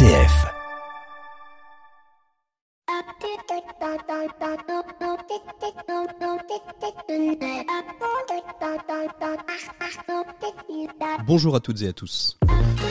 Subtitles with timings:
[0.00, 0.49] RCF.
[11.26, 12.38] Bonjour à toutes et à tous.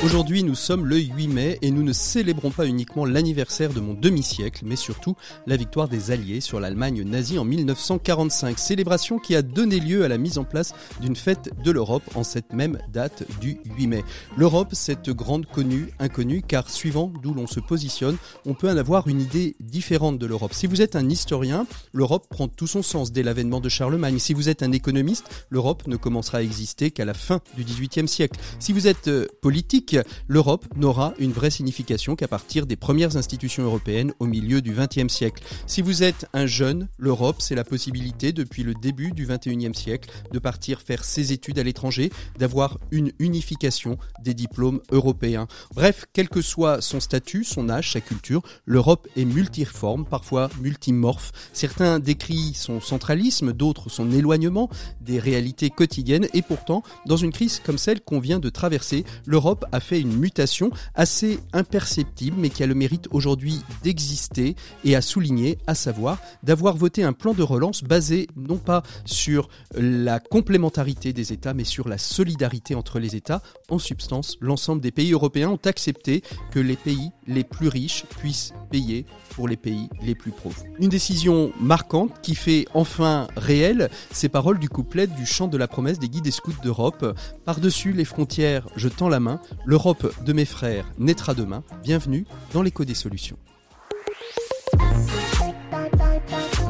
[0.02, 3.93] Aujourd'hui, nous sommes le 8 mai et nous ne célébrons pas uniquement l'anniversaire de mon
[3.93, 8.57] demi-siècle, mais surtout la victoire des Alliés sur l'Allemagne nazie en 1945.
[8.57, 12.23] Célébration qui a donné lieu à la mise en place d'une fête de l'Europe en
[12.23, 14.04] cette même date du 8 mai.
[14.38, 19.09] L'Europe, cette grande connue, inconnue, car suivant d'où l'on se positionne, on peut en avoir
[19.09, 20.54] une idée différente de l'Europe.
[20.54, 24.20] Si vous êtes un historien, l'Europe prend tout son sens dès l'avènement de Charlemagne.
[24.20, 28.08] Si vous êtes un économiste, l'Europe ne commencera à exister qu'à la fin du XVIIIe
[28.08, 28.40] siècle.
[28.59, 33.64] Si vous êtes euh, politique, l'Europe n'aura une vraie signification qu'à partir des premières institutions
[33.64, 35.44] européennes au milieu du XXe siècle.
[35.67, 40.09] Si vous êtes un jeune, l'Europe, c'est la possibilité depuis le début du XXIe siècle
[40.31, 45.48] de partir faire ses études à l'étranger, d'avoir une unification des diplômes européens.
[45.73, 51.32] Bref, quel que soit son statut, son âge, sa culture, l'Europe est multiforme, parfois multimorphe.
[51.54, 54.70] Certains décrient son centralisme, d'autres son éloignement
[55.02, 59.66] des réalités quotidiennes et pourtant, dans une crise comme celle qu'on vient de traverser, l'Europe
[59.72, 65.02] a fait une mutation assez imperceptible, mais qui a le mérite aujourd'hui d'exister et à
[65.02, 71.14] souligner, à savoir d'avoir voté un plan de relance basé non pas sur la complémentarité
[71.14, 73.42] des États, mais sur la solidarité entre les États.
[73.70, 78.54] En substance, l'ensemble des pays européens ont accepté que les pays les plus riches puissent
[78.72, 79.06] payer
[79.48, 80.64] les pays les plus pauvres.
[80.80, 85.68] Une décision marquante qui fait enfin réel ces paroles du couplet du chant de la
[85.68, 87.18] promesse des guides et scouts d'Europe.
[87.45, 91.64] Par-dessus les frontières, je tends la main, l'Europe de mes frères naîtra demain.
[91.84, 93.38] Bienvenue dans l'écho des solutions.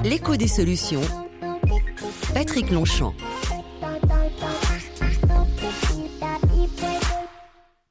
[0.04, 1.02] L'écho des solutions.
[2.34, 3.14] Patrick Longchamp.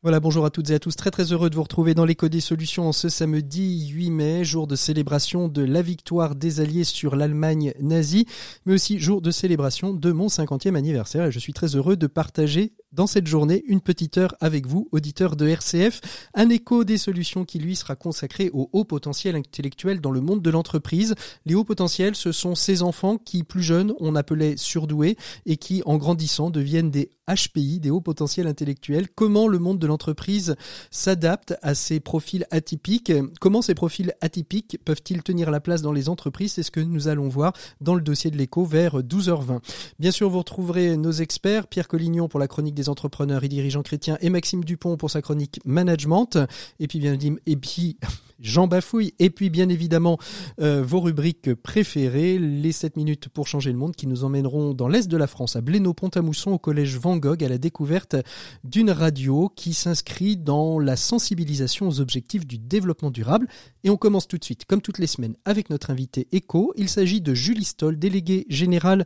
[0.09, 0.97] Voilà, bonjour à toutes et à tous.
[0.97, 4.42] Très très heureux de vous retrouver dans l'écho des solutions en ce samedi 8 mai,
[4.42, 8.25] jour de célébration de la victoire des Alliés sur l'Allemagne nazie,
[8.65, 11.27] mais aussi jour de célébration de mon 50e anniversaire.
[11.27, 14.88] Et je suis très heureux de partager dans cette journée une petite heure avec vous,
[14.93, 16.00] auditeurs de RCF,
[16.34, 20.43] un écho des solutions qui lui sera consacré au haut potentiel intellectuel dans le monde
[20.43, 21.15] de l'entreprise.
[21.44, 25.16] Les hauts potentiels, ce sont ces enfants qui, plus jeunes, on appelait surdoués
[25.47, 29.09] et qui, en grandissant, deviennent des HPI, des hauts potentiels intellectuels.
[29.15, 30.56] Comment le monde de l'entreprise
[30.91, 33.12] s'adapte à ces profils atypiques?
[33.41, 36.53] Comment ces profils atypiques peuvent-ils tenir la place dans les entreprises?
[36.53, 39.60] C'est ce que nous allons voir dans le dossier de l'écho vers 12h20.
[39.99, 43.83] Bien sûr, vous retrouverez nos experts, Pierre Collignon pour la chronique des entrepreneurs et dirigeants
[43.83, 46.39] chrétiens et Maxime Dupont pour sa chronique management.
[46.78, 47.99] Et puis bien et puis
[48.41, 49.15] Jean Bafouille.
[49.19, 50.19] Et puis bien évidemment
[50.61, 54.88] euh, vos rubriques préférées, les 7 minutes pour changer le monde qui nous emmèneront dans
[54.88, 58.17] l'est de la France à Blénaud-Pont-à-Mousson au collège Van Gogh à la découverte
[58.65, 63.49] d'une radio qui s'inscrit dans la sensibilisation aux objectifs du développement durable.
[63.84, 66.88] Et on commence tout de suite comme toutes les semaines avec notre invité éco, il
[66.88, 69.05] s'agit de Julie Stoll, déléguée générale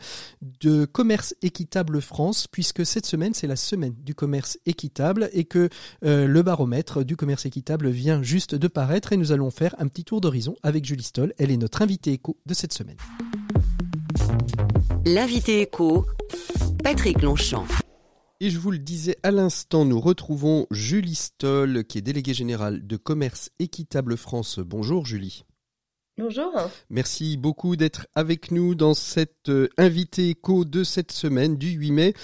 [0.61, 5.69] de Commerce équitable France puisque cette semaine c'est la semaine du commerce équitable et que
[6.05, 9.89] euh, le baromètre du commerce équitable vient juste de paraître et nous allons faire un
[9.89, 11.33] petit tour d'horizon avec Julie Stoll.
[11.39, 12.97] Elle est notre invitée éco de cette semaine.
[15.05, 16.07] L'invité éco,
[16.83, 17.67] Patrick Longchamp.
[18.41, 22.87] Et je vous le disais à l'instant, nous retrouvons Julie Stoll, qui est déléguée générale
[22.87, 24.59] de Commerce Équitable France.
[24.59, 25.45] Bonjour Julie.
[26.19, 26.53] Bonjour.
[26.91, 31.91] Merci beaucoup d'être avec nous dans cette euh, invité éco de cette semaine du 8
[31.91, 32.15] mai.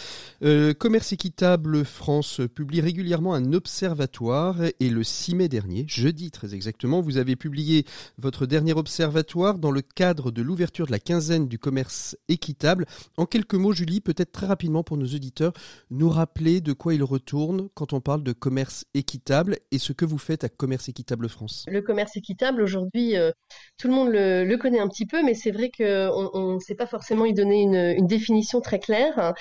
[0.43, 6.55] Euh, Commerce équitable France publie régulièrement un observatoire et le 6 mai dernier, jeudi très
[6.55, 7.87] exactement, vous avez publié
[8.19, 12.85] votre dernier observatoire dans le cadre de l'ouverture de la quinzaine du commerce équitable.
[13.17, 15.55] En quelques mots, Julie, peut-être très rapidement pour nos auditeurs,
[15.91, 20.05] nous rappeler de quoi il retourne quand on parle de commerce équitable et ce que
[20.05, 21.65] vous faites à Commerce équitable France.
[21.69, 23.33] Le commerce équitable aujourd'hui euh,
[23.79, 26.87] tout le monde le, connaît un petit peu, mais c'est vrai qu'on ne sait pas
[26.87, 29.35] forcément y donner une, définition très claire.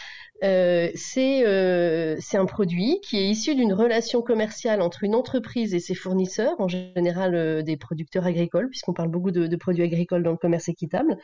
[0.44, 5.79] Euh, euh, c'est un produit qui est issu d'une relation commerciale entre une entreprise et
[5.79, 10.32] ses fournisseurs, en général euh, des producteurs agricoles, puisqu'on parle beaucoup de, produits agricoles dans
[10.32, 11.17] le commerce équitable,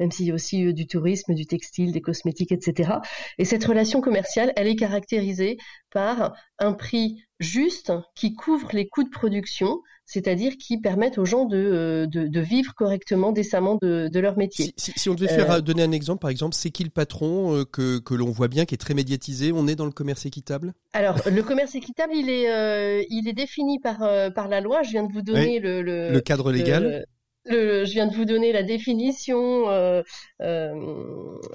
[0.00, 2.94] même s'il y a aussi du tourisme, du textile, des cosmétiques, etc.
[3.38, 5.58] Et cette relation commerciale, elle est caractérisée
[5.90, 11.46] par un prix juste qui couvre les coûts de production, c'est-à-dire qui permettent aux gens
[11.46, 14.74] de, euh, de, vivre correctement, décemment de, de leur métier.
[14.76, 17.64] Si, on devait faire euh, donner un exemple, par exemple, c'est qui le patron euh,
[17.64, 20.74] que, que l'on voit bien, qui est très médiatisé On est dans le commerce équitable?
[20.92, 23.98] Alors, le commerce équitable, il est, il est défini par,
[24.34, 24.82] par la loi.
[24.82, 27.06] Je viens de vous donner le, le, cadre légal.
[27.46, 30.02] Je viens de vous donner la définition, euh,
[30.40, 30.74] euh,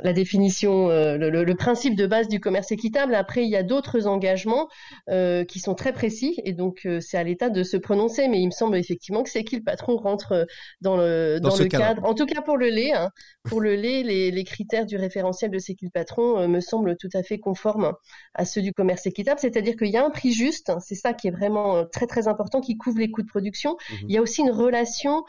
[0.04, 3.16] la définition, euh, le, principe de base du commerce équitable.
[3.16, 4.70] Après, il y a d'autres engagements
[5.48, 8.28] qui sont très précis et donc c'est à l'État de se prononcer.
[8.28, 10.46] Mais il me semble effectivement que c'est qui le patron rentre
[10.82, 12.06] dans le dans, le cadre.
[12.06, 13.10] En tout cas pour le lait, hein.
[13.44, 16.96] pour le lait, les, les, critères du référentiel de c'est qui le patron me semblent
[16.98, 17.94] tout à fait conformes
[18.34, 19.40] à ceux du commerce équitable.
[19.40, 20.72] C'est-à-dire qu'il y a un prix juste.
[20.80, 23.74] C'est ça qui est vraiment très très important, qui couvre les coûts de production.
[23.74, 25.24] Mmh il y a aussi une relation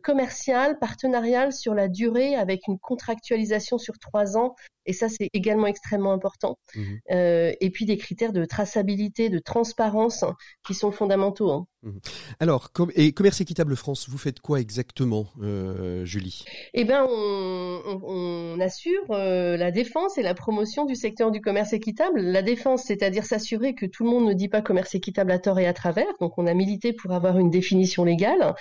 [0.00, 4.54] commercial, partenarial sur la durée avec une contractualisation sur trois ans.
[4.88, 6.58] Et ça, c'est également extrêmement important.
[6.74, 10.24] Mmh euh, et puis des critères de traçabilité, de transparence
[10.66, 11.50] qui sont fondamentaux.
[11.50, 11.66] Hein.
[11.82, 11.98] Mmh
[12.40, 16.44] Alors, et Commerce Équitable France, vous faites quoi exactement, euh, Julie?
[16.72, 22.20] Eh bien, on, assure euh, la défense et la promotion du secteur du commerce équitable.
[22.20, 25.58] La défense, c'est-à-dire s'assurer que tout le monde ne dit pas commerce équitable à tort
[25.58, 26.06] et à travers.
[26.20, 28.54] Donc, on a milité pour avoir une définition légale,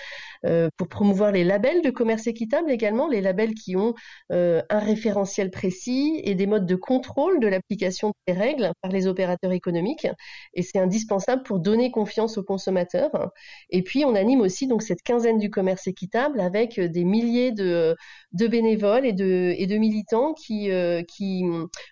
[0.78, 3.96] pour promouvoir les labels de commerce équitable également, les labels qui ont
[4.30, 9.52] un référentiel précis et des modes de contrôle de l'application des règles par les opérateurs
[9.52, 10.08] économiques.
[10.54, 13.32] Et c'est indispensable pour donner confiance aux consommateurs.
[13.70, 17.96] Et puis, on anime aussi cette quinzaine du commerce équitable avec des milliers de,
[18.34, 21.44] bénévoles et de, militants qui, euh, qui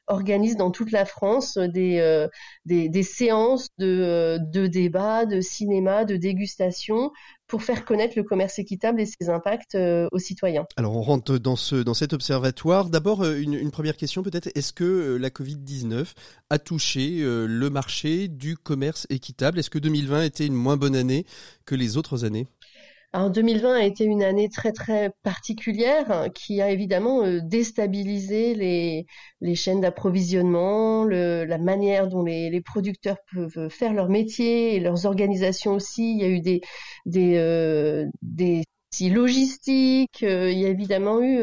[0.08, 2.28] organisent dans toute la France des, euh,
[3.04, 7.12] séances de, de débats, de cinéma, de dégustation
[7.48, 10.66] pour faire connaître le commerce équitable et ses impacts euh, aux citoyens.
[10.78, 12.90] Alors on rentre dans, ce, dans cet observatoire.
[12.90, 14.50] D'abord, euh, une, une, première question peut-être.
[14.56, 16.14] Est-ce que euh, la Covid-19
[16.50, 19.60] a touché le marché du commerce équitable?
[19.60, 21.26] Est-ce que 2020 était une moins bonne année
[21.66, 22.48] que les autres années?
[23.16, 28.54] Alors 2020 a été une année très très particulière hein, qui a évidemment euh, déstabilisé
[28.56, 35.76] les, chaînes d'approvisionnement, la manière dont les, producteurs peuvent faire leur métier et leurs organisations
[35.76, 36.12] aussi.
[36.12, 36.60] Il y a eu des,
[37.06, 38.66] des, euh, des
[39.00, 41.40] logistiques, euh, il y a évidemment eu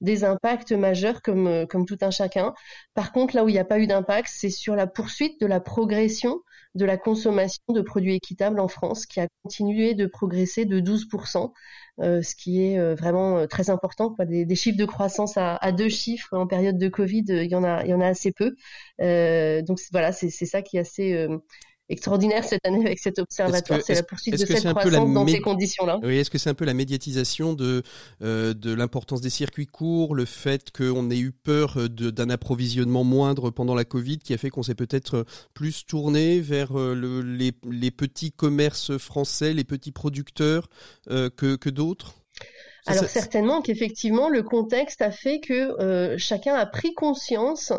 [0.00, 2.54] des impacts majeurs comme, comme tout un chacun.
[2.94, 5.46] Par contre, là où il n'y a pas eu d'impact, c'est sur la poursuite de
[5.46, 6.40] la progression
[6.76, 11.52] de la consommation de produits équitables en France, qui a continué de progresser de 12%,
[12.00, 14.14] euh, ce qui est euh, vraiment euh, très important.
[14.20, 17.82] Des, chiffres de croissance à, deux chiffres en période de Covid, il y en a,
[17.84, 18.54] il y en a assez peu.
[19.62, 21.26] donc voilà, c'est ça qui est assez
[21.88, 23.80] extraordinaire cette année avec cet observatoire.
[23.84, 25.98] C'est la poursuite de cette croissance dans ces conditions-là.
[26.02, 27.82] Oui, est-ce que c'est un peu la médiatisation de
[28.22, 33.50] euh, de l'importance des circuits courts, le fait qu'on ait eu peur d'un approvisionnement moindre
[33.50, 35.24] pendant la Covid, qui a fait qu'on s'est peut-être
[35.54, 40.68] plus tourné vers euh, le, les, les, petits commerces français, les petits producteurs
[41.10, 42.14] euh, que, que d'autres?
[42.86, 47.72] Alors certainement qu'effectivement le contexte a fait que euh, chacun a pris conscience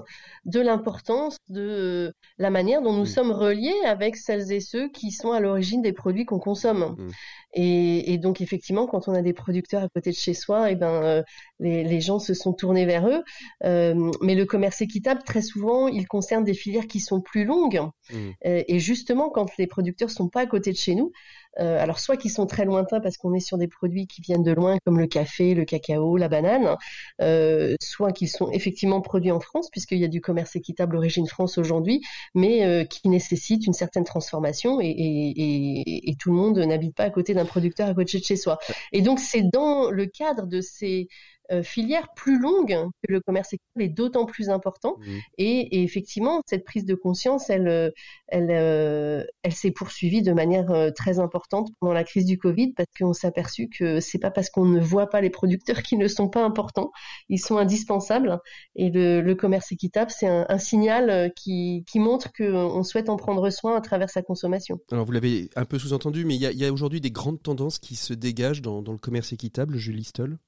[0.48, 3.08] de l'importance de euh, la manière dont nous mm.
[3.08, 6.96] sommes reliés avec celles et ceux qui sont à l'origine des produits qu'on consomme.
[6.98, 7.10] Mm.
[7.54, 10.76] Et, donc effectivement, quand on a des producteurs à côté de chez soi, et eh
[10.76, 11.24] ben euh,
[11.60, 13.24] les, gens se sont tournés vers eux.
[13.64, 17.82] mais le commerce équitable, très souvent, il concerne des filières qui sont plus longues.
[18.12, 18.32] Mm.
[18.44, 21.12] et justement, quand les producteurs sont pas à côté de chez nous,
[21.60, 24.44] euh, alors soit qui sont très lointains parce qu'on est sur des produits qui viennent
[24.44, 26.76] de loin comme le café, le cacao, la banane,
[27.22, 31.28] euh, soit qui sont effectivement produits en France puisqu'il y a du commerce équitable origine
[31.28, 32.02] France aujourd'hui,
[32.36, 37.04] mais euh, qui nécessitent une certaine transformation et, et, et tout le monde n'habite pas
[37.04, 38.60] à côté d'un producteur à côté de chez soi.
[38.92, 41.08] Et donc c'est dans le cadre de ces
[41.52, 44.98] euh, filière plus longue que le commerce équitable est d'autant plus important.
[45.00, 45.18] Mmh.
[45.38, 47.90] Et, effectivement, cette prise de conscience, elle, euh,
[48.28, 52.90] elle, euh, elle s'est poursuivie de manière très importante pendant la crise du Covid parce
[52.98, 56.08] qu'on s'est aperçu que c'est pas parce qu'on ne voit pas les producteurs qui ne
[56.08, 56.92] sont pas importants,
[57.30, 58.40] ils sont indispensables.
[58.76, 63.76] Et le, commerce équitable, c'est un, signal qui, qui montre qu'on souhaite en prendre soin
[63.76, 64.80] à travers sa consommation.
[64.92, 67.96] Alors vous l'avez un peu sous-entendu, mais il y a, aujourd'hui des grandes tendances qui
[67.96, 70.40] se dégagent dans, dans le commerce équitable, Julie Stoll?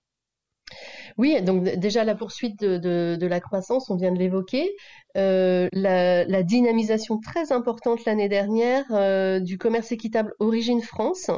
[1.17, 4.75] Oui, donc déjà la poursuite de, la croissance, on vient de l'évoquer.
[5.17, 11.29] Euh, la, dynamisation très importante l'année dernière euh, du commerce équitable Origine France,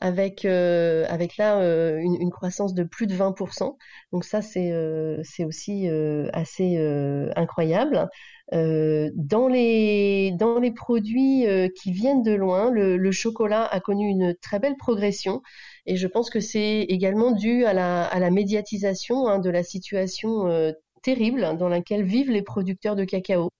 [0.00, 1.60] avec, euh, avec là
[1.98, 3.76] une, croissance de plus de 20%.
[4.12, 5.88] Donc ça, c'est aussi
[6.32, 6.76] assez
[7.36, 8.08] incroyable.
[8.52, 11.46] Dans, les, dans les produits
[11.80, 15.42] qui viennent de loin, le chocolat a connu une très belle progression.
[15.88, 19.62] Et je pense que c'est également dû à la, à la médiatisation hein, de la
[19.62, 23.50] situation euh, terrible dans laquelle vivent les producteurs de cacao.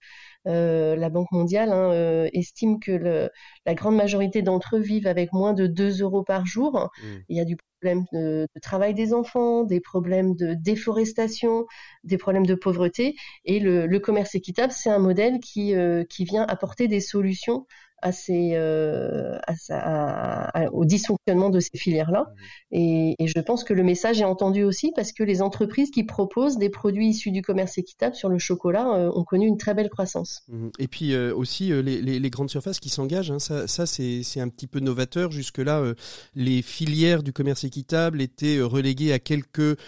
[0.47, 3.31] Euh, la Banque mondiale hein, euh, estime que le,
[3.67, 6.91] la grande majorité d'entre eux vivent avec moins de 2 euros par jour.
[7.03, 7.07] Mmh.
[7.29, 11.67] Il y a du problème de, de, travail des enfants, des problèmes de déforestation,
[12.05, 13.17] des problèmes de pauvreté.
[13.45, 15.75] Et le, le commerce équitable, c'est un modèle qui,
[16.09, 17.67] qui vient apporter des solutions
[18.03, 18.57] à ces,
[20.73, 22.23] au dysfonctionnement de ces filières-là.
[22.23, 22.77] Mmh.
[22.77, 26.05] Et, et, je pense que le message est entendu aussi parce que les entreprises qui
[26.05, 29.91] proposent des produits issus du commerce équitable sur le chocolat ont connu une très belle
[29.91, 30.43] croissance.
[30.49, 30.69] Mmh.
[30.79, 34.49] Et puis aussi les, les, les, grandes surfaces qui s'engagent, hein, ça, ça c'est un
[34.49, 35.31] petit peu novateur.
[35.31, 35.83] Jusque-là,
[36.35, 39.79] les filières du commerce équitable étaient reléguées à quelques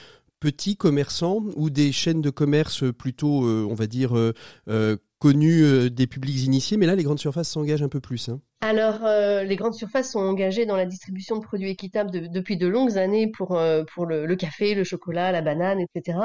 [0.40, 4.32] petits commerçants ou des chaînes de commerce plutôt, euh, on va dire, euh,
[4.68, 6.78] euh, connues des publics initiés.
[6.78, 8.30] Mais là, les grandes surfaces s'engagent un peu plus.
[8.30, 8.40] Hein.
[8.62, 9.00] Alors,
[9.44, 13.30] les grandes surfaces sont engagées dans la distribution de produits équitables depuis de longues années
[13.30, 13.61] pour,
[13.92, 16.18] pour le, café, le chocolat, la banane, etc.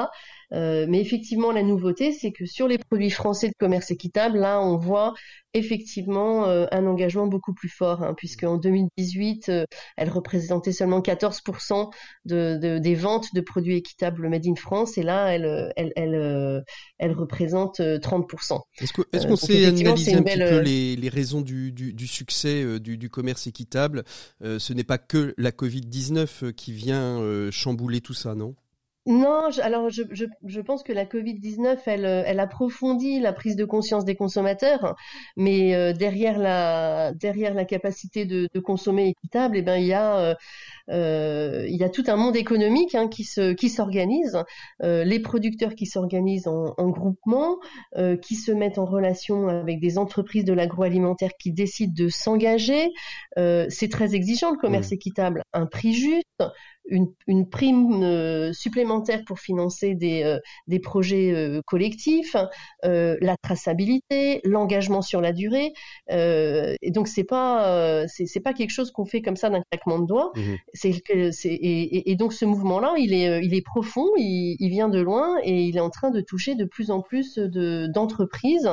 [0.52, 4.76] mais effectivement, la nouveauté, c'est que sur les produits français de commerce équitable, là, on
[4.76, 5.14] voit
[5.56, 9.64] effectivement euh, un engagement beaucoup plus fort, hein, puisque en 2018, euh,
[9.96, 11.90] elle représentait seulement 14%
[12.24, 16.64] de, des ventes de produits équitables made in France, et là, elle, elle, elle,
[16.98, 18.60] elle représente 30%.
[18.80, 22.98] Est-ce qu'on sait analyser un petit peu les, les raisons du, du, du succès du,
[22.98, 24.04] du, commerce équitable?
[24.42, 28.54] Ce n'est pas que la Covid-19 qui vient chambouler tout ça, non?
[29.06, 33.64] Non, alors je, je, je, pense que la Covid-19, elle, elle approfondit la prise de
[33.64, 34.96] conscience des consommateurs,
[35.36, 40.16] mais euh, derrière, la, derrière la capacité de, consommer équitable, eh ben, il, y a,
[40.16, 40.34] euh, euh
[40.88, 44.38] il y a tout un monde économique hein, qui, se, qui s'organise,
[44.82, 47.58] euh, les producteurs qui s'organisent en, en groupement,
[48.22, 52.92] qui se mettent en relation avec des entreprises de l'agroalimentaire qui décident de s'engager.
[53.36, 56.42] c'est très exigeant le commerce équitable, un prix juste,
[56.88, 62.36] une, une prime euh, supplémentaire pour financer des, euh, des projets euh, collectifs,
[62.82, 65.72] la traçabilité, l'engagement sur la durée.
[66.08, 70.06] et donc c'est pas c'est pas quelque chose qu'on fait comme ça d'un claquement de
[70.06, 70.32] doigts.
[70.36, 70.54] Mmh.
[70.84, 75.76] Et, donc ce mouvement-là, il est il est profond, il, vient de loin et il
[75.76, 78.68] est en train de toucher de plus en plus de d'entreprises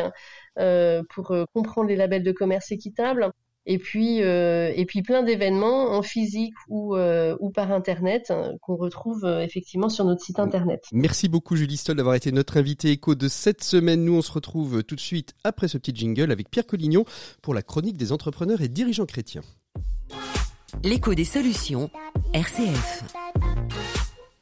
[1.10, 3.32] pour comprendre les labels de commerce équitable
[3.66, 8.54] et puis euh, et puis plein d'événements en physique ou euh, ou par internet hein,
[8.62, 10.84] qu'on retrouve euh, effectivement sur notre site internet.
[10.92, 14.04] Merci beaucoup Julie Stoll d'avoir été notre invité écho de cette semaine.
[14.04, 17.06] Nous on se retrouve tout de suite après ce petit jingle avec Pierre Collignon
[17.42, 19.44] pour la chronique des entrepreneurs et dirigeants chrétiens.
[20.84, 21.90] L'écho des solutions
[22.34, 23.04] RCF.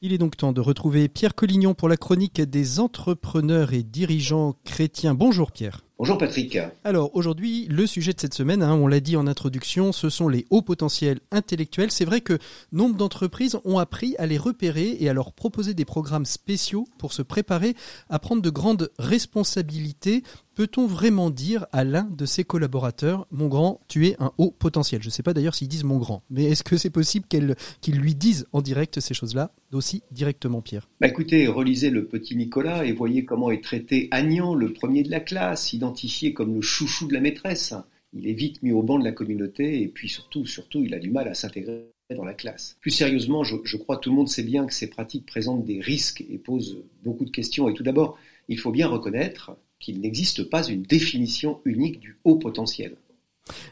[0.02, 4.56] Il est donc temps de retrouver Pierre Collignon pour la chronique des entrepreneurs et dirigeants
[4.64, 5.14] chrétiens.
[5.14, 5.82] Bonjour Pierre.
[5.98, 6.58] Bonjour Patrick.
[6.86, 10.30] Alors aujourd'hui, le sujet de cette semaine, hein, on l'a dit en introduction, ce sont
[10.30, 11.92] les hauts potentiels intellectuels.
[11.92, 12.40] C'est vrai que
[12.72, 17.12] nombre d'entreprises ont appris à les repérer et à leur proposer des programmes spéciaux pour
[17.12, 17.76] se préparer
[18.10, 20.24] à prendre de grandes responsabilités.
[20.60, 25.02] Peut-on vraiment dire à l'un de ses collaborateurs, mon grand, tu es un haut potentiel
[25.02, 27.96] Je ne sais pas d'ailleurs s'ils disent mon grand, mais est-ce que c'est possible qu'ils
[27.96, 30.90] lui disent en direct ces choses-là, aussi directement Pierre?
[31.00, 35.10] Bah Écoutez, relisez le petit Nicolas et voyez comment est traité Agnan, le premier de
[35.10, 37.74] la classe, identifié comme le chouchou de la maîtresse.
[38.12, 41.00] Il est vite mis au banc de la communauté et puis surtout, surtout, il a
[41.00, 42.76] du mal à s'intégrer dans la classe.
[42.82, 45.64] Plus sérieusement, je, je crois que tout le monde sait bien que ces pratiques présentent
[45.64, 47.70] des risques et posent beaucoup de questions.
[47.70, 48.18] Et tout d'abord,
[48.50, 52.96] il faut bien reconnaître qu'il n'existe pas une définition unique du haut potentiel.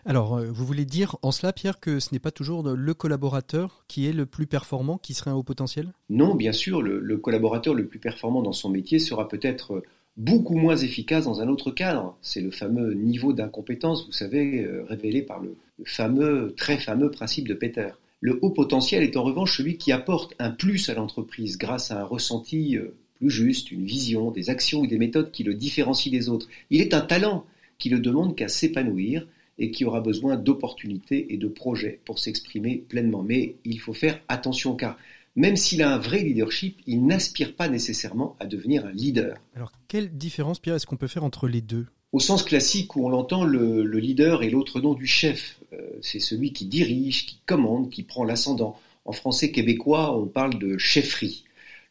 [0.05, 3.83] Alors, euh, vous voulez dire en cela, Pierre, que ce n'est pas toujours le collaborateur
[3.87, 5.93] qui est le plus performant, qui serait un haut potentiel?
[6.09, 9.83] Non, bien sûr, le, le, collaborateur le plus performant dans son métier sera peut-être
[10.17, 12.17] beaucoup moins efficace dans un autre cadre.
[12.21, 17.47] C'est le fameux niveau d'incompétence, vous savez, euh, révélé par le, fameux, très fameux principe
[17.47, 17.89] de Peter.
[18.19, 22.01] Le haut potentiel est en revanche celui qui apporte un plus à l'entreprise grâce à
[22.01, 26.11] un ressenti euh, plus juste, une vision, des actions ou des méthodes qui le différencient
[26.11, 26.47] des autres.
[26.69, 27.45] Il est un talent
[27.77, 29.27] qui ne demande qu'à s'épanouir
[29.59, 33.23] et qui aura besoin d'opportunités et de projets pour s'exprimer pleinement.
[33.23, 34.97] Mais il faut faire attention car
[35.35, 39.37] même s'il a un vrai leadership, il n'aspire pas nécessairement à devenir un leader.
[39.55, 41.85] Alors, quelle différence, Pierre, est-ce qu'on peut faire entre les deux?
[42.11, 45.59] Au sens classique où on l'entend, le, leader est l'autre nom du chef.
[45.73, 48.79] Euh, c'est celui qui dirige, qui commande, qui prend l'ascendant.
[49.05, 51.43] En français québécois, on parle de chefferie.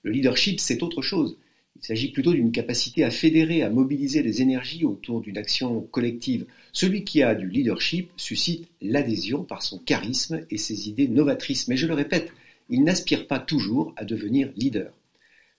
[0.06, 1.36] Le leadership, c'est autre chose.
[1.75, 6.46] Il s'agit plutôt d'une capacité à fédérer, à mobiliser les énergies autour d'une action collective.
[6.72, 11.66] Celui qui a du leadership suscite l'adhésion par son charisme et ses idées novatrices.
[11.66, 12.32] Mais je le répète,
[12.70, 14.92] il n'aspire pas toujours à devenir leader.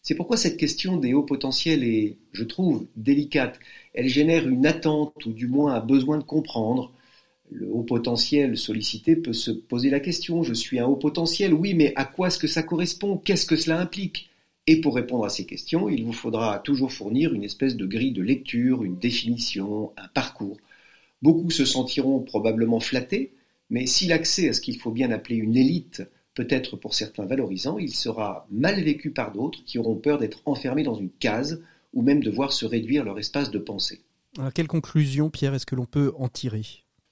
[0.02, 3.60] C'est pourquoi cette question des hauts potentiels est, je trouve, délicate.
[3.94, 6.94] Elle génère une attente ou du moins un besoin de comprendre.
[7.52, 11.74] Le haut potentiel sollicité peut se poser la question, je suis un haut potentiel, oui,
[11.74, 13.18] mais à quoi est-ce que ça correspond?
[13.18, 14.27] Qu'est-ce que cela implique?
[14.68, 18.12] Et pour répondre à ces questions, il vous faudra toujours fournir une espèce de grille
[18.12, 20.58] de lecture, une définition, un parcours.
[21.22, 23.32] Beaucoup se sentiront probablement flattés,
[23.70, 26.04] mais si l'accès à ce qu'il faut bien appeler une élite
[26.36, 30.84] peut-être pour certains valorisant, il sera mal vécu par d'autres qui auront peur d'être enfermés
[30.84, 34.02] dans une case ou même de voir se réduire leur espace de pensée.
[34.38, 36.64] Alors, quelle conclusion, Pierre, est-ce que l'on peut en tirer?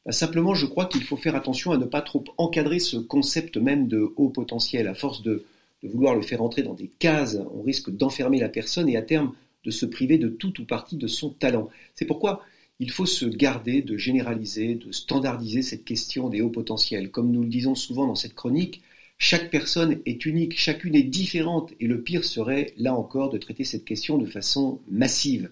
[0.06, 3.58] Bah, Simplement, je crois qu'il faut faire attention à ne pas trop encadrer ce concept
[3.58, 4.88] même de haut potentiel.
[4.88, 5.44] À force de,
[5.88, 9.34] vouloir le faire entrer dans des cases, on risque d'enfermer la personne et à terme
[9.64, 11.70] de se priver de tout ou partie de son talent.
[11.96, 12.44] C'est pourquoi
[12.80, 17.10] il faut se garder de généraliser, de standardiser cette question des hauts potentiels.
[17.10, 18.82] Comme nous le disons souvent dans cette chronique,
[19.18, 23.64] chaque personne est unique, chacune est différente, et le pire serait, là encore, de traiter
[23.64, 25.50] cette question de façon massive.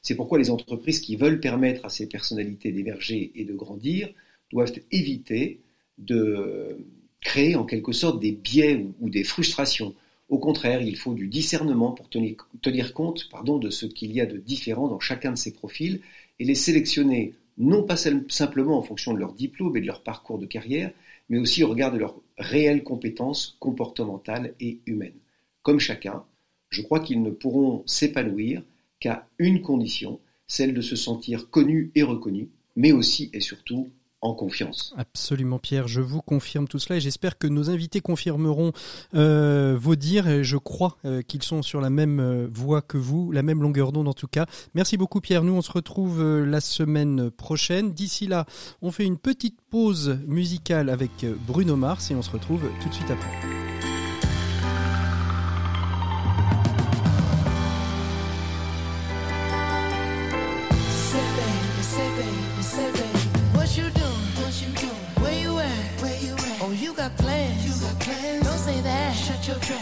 [0.00, 4.08] C'est pourquoi les entreprises qui veulent permettre à ces personnalités d'émerger et de grandir
[4.50, 5.60] doivent éviter
[5.98, 6.78] de
[7.22, 9.94] créer en quelque sorte des biais ou des frustrations.
[10.28, 13.28] Au contraire, il faut du discernement pour tenir, compte
[13.60, 16.00] de ce qu'il y a de différent dans chacun de ces profils
[16.38, 20.38] et les sélectionner non pas simplement en fonction de leur diplôme et de leur parcours
[20.38, 20.90] de carrière,
[21.28, 25.18] mais aussi au regard de leurs réelles compétences comportementales et humaines.
[25.62, 26.24] Comme chacun,
[26.70, 28.62] je crois qu'ils ne pourront s'épanouir
[29.00, 33.90] qu'à une condition, celle de se sentir connus et reconnus, mais aussi et surtout
[34.22, 34.94] en confiance.
[34.96, 38.72] Absolument Pierre, je vous confirme tout cela et j'espère que nos invités confirmeront
[39.14, 40.44] euh, vos dires.
[40.44, 43.92] Je crois euh, qu'ils sont sur la même euh, voie que vous, la même longueur
[43.92, 44.46] d'onde en tout cas.
[44.74, 47.92] Merci beaucoup Pierre, nous on se retrouve la semaine prochaine.
[47.92, 48.46] D'ici là,
[48.80, 52.94] on fait une petite pause musicale avec Bruno Mars et on se retrouve tout de
[52.94, 53.51] suite après.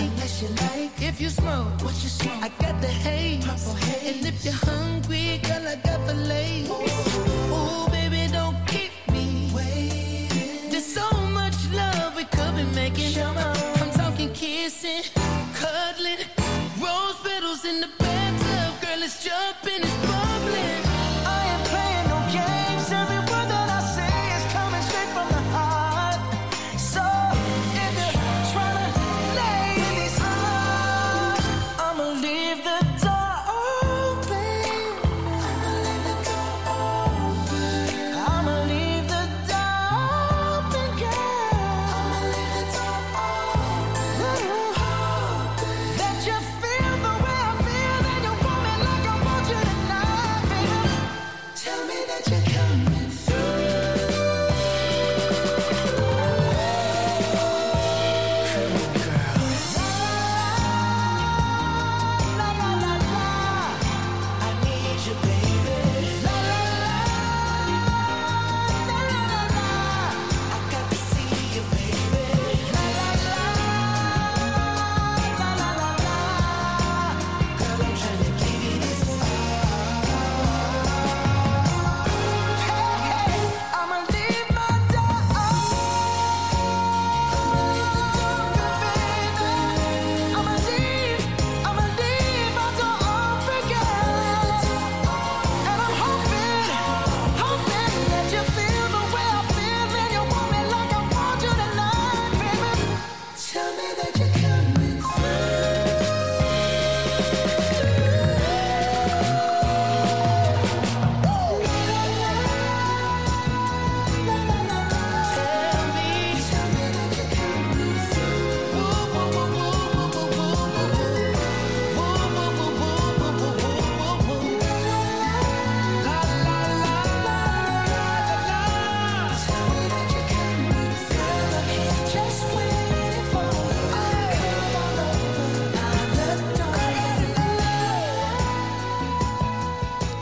[0.00, 0.10] Like.
[0.10, 1.02] Unless you like.
[1.02, 2.42] If you smoke, what you smoke?
[2.42, 3.44] I got the haze.
[3.44, 4.16] haze.
[4.16, 6.14] And if you're hungry, girl, I got the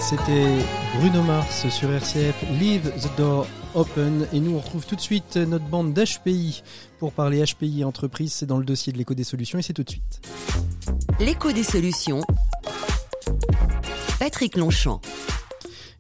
[0.09, 0.65] C'était
[0.97, 4.27] Bruno Mars sur RCF, Leave the Door Open.
[4.33, 6.63] Et nous, on retrouve tout de suite notre bande d'HPI
[6.99, 8.33] pour parler HPI entreprise.
[8.33, 10.23] C'est dans le dossier de l'écho des solutions et c'est tout de suite.
[11.21, 12.23] L'écho des solutions.
[14.19, 15.03] Patrick Longchamp.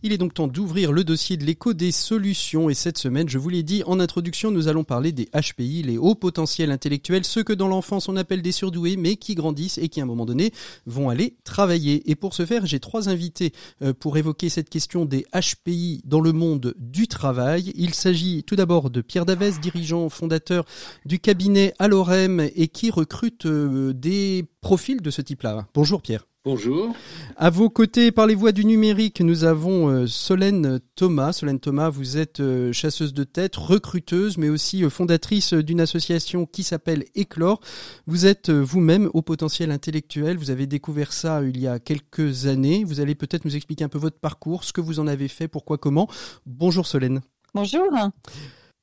[0.05, 3.37] Il est donc temps d'ouvrir le dossier de l'écho des solutions et cette semaine, je
[3.37, 7.43] vous l'ai dit en introduction, nous allons parler des HPI, les hauts potentiels intellectuels, ceux
[7.43, 10.25] que dans l'enfance on appelle des surdoués mais qui grandissent et qui à un moment
[10.25, 10.53] donné
[10.87, 12.09] vont aller travailler.
[12.09, 16.21] Et pour ce faire, j'ai trois invités euh, pour évoquer cette question des HPI dans
[16.21, 17.73] le monde du travail.
[17.75, 20.65] Il s'agit tout d'abord de Pierre Davès, dirigeant fondateur
[21.07, 25.67] du cabinet Alorem et qui recrute euh, des profils de ce type-là.
[25.75, 26.29] Bonjour Pierre.
[26.51, 26.95] Bonjour.
[27.37, 31.35] À vos côtés, par les voies du numérique, nous avons euh, Solène Thomas.
[31.35, 36.47] Solène Thomas, vous êtes euh, chasseuse de tête, recruteuse, mais aussi euh, fondatrice d'une association
[36.47, 37.61] qui s'appelle Éclore.
[38.07, 40.39] Vous êtes vous-même au potentiel intellectuel.
[40.39, 42.83] Vous avez découvert ça il y a quelques années.
[42.83, 45.49] Vous allez peut-être nous expliquer un peu votre parcours, ce que vous en avez fait,
[45.49, 46.09] pourquoi, comment.
[46.47, 47.21] Bonjour Solène.
[47.53, 47.91] Bonjour.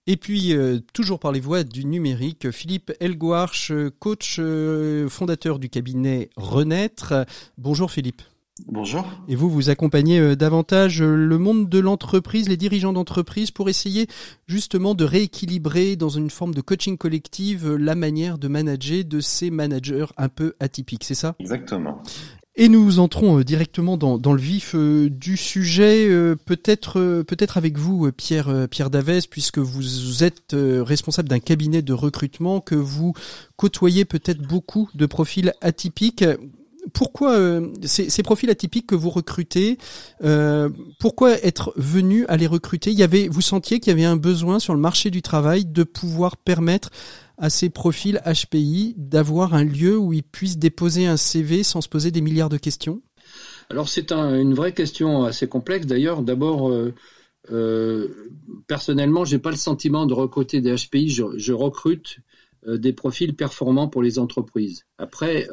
[0.07, 5.67] Et puis, euh, toujours par les voies du numérique, Philippe Elguarch, coach euh, fondateur du
[5.67, 7.25] cabinet Renaître.
[7.57, 8.21] Bonjour Philippe.
[8.67, 9.03] Bonjour.
[9.27, 14.05] Et vous, vous accompagnez euh, davantage le monde de l'entreprise, les dirigeants d'entreprise, pour essayer
[14.47, 19.49] justement de rééquilibrer dans une forme de coaching collective la manière de manager de ces
[19.49, 21.35] managers un peu atypiques, c'est ça?
[21.39, 22.03] Exactement.
[22.57, 27.57] Et nous entrons euh, directement dans, dans le vif euh, du sujet, euh, peut-être peut-être
[27.57, 33.13] avec vous, Pierre Pierre Davès, puisque vous êtes responsable d'un cabinet de recrutement, que vous
[33.57, 36.23] côtoyez peut-être beaucoup de profils atypiques.
[36.93, 37.37] Pourquoi
[37.83, 39.77] ces, ces, profils atypiques que vous recrutez
[40.99, 42.91] Pourquoi être venu à les recruter?
[42.91, 45.65] Il y avait, vous sentiez qu'il y avait un besoin sur le marché du travail
[45.65, 46.89] de pouvoir permettre
[47.37, 51.89] à ces profils HPI d'avoir un lieu où ils puissent déposer un CV sans se
[51.89, 53.01] poser des milliards de questions?
[53.69, 55.87] Alors c'est une vraie question assez complexe.
[55.87, 56.93] D'ailleurs, d'abord, euh,
[57.51, 58.09] euh,
[58.67, 61.09] personnellement, j'ai pas le sentiment de recruter des HPI.
[61.09, 62.19] Je, recrute
[62.67, 64.85] euh, des profils performants pour les entreprises.
[64.97, 65.47] Après,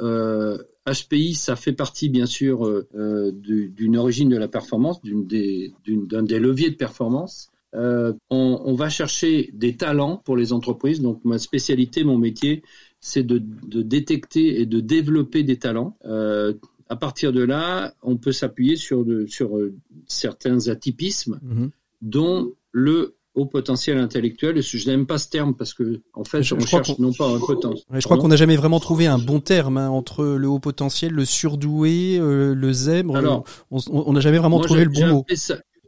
[0.86, 6.76] HPI, ça fait partie bien sûr d'une origine de la performance, d'un des leviers de
[6.76, 7.51] performance.
[7.74, 11.00] Euh, on, on, va chercher des talents pour les entreprises.
[11.00, 12.62] Donc ma spécialité, mon métier,
[13.00, 15.96] c'est de, de, détecter et de développer des talents.
[16.04, 16.54] Euh,
[16.88, 19.74] à partir de là, on peut s'appuyer sur, de, sur euh,
[20.06, 21.70] certains atypismes, mhm.
[22.02, 24.60] dont le haut potentiel intellectuel.
[24.62, 27.38] Je n'aime pas ce terme parce que, en fait, je, on cherche non pas un
[27.38, 27.84] potentiel.
[27.90, 31.12] je crois qu'on n'a jamais vraiment trouvé un bon terme hein, entre le haut potentiel,
[31.12, 33.16] le surdoué, euh, le zèbre.
[33.16, 35.26] Alors, on n'a jamais vraiment trouvé le bon mot.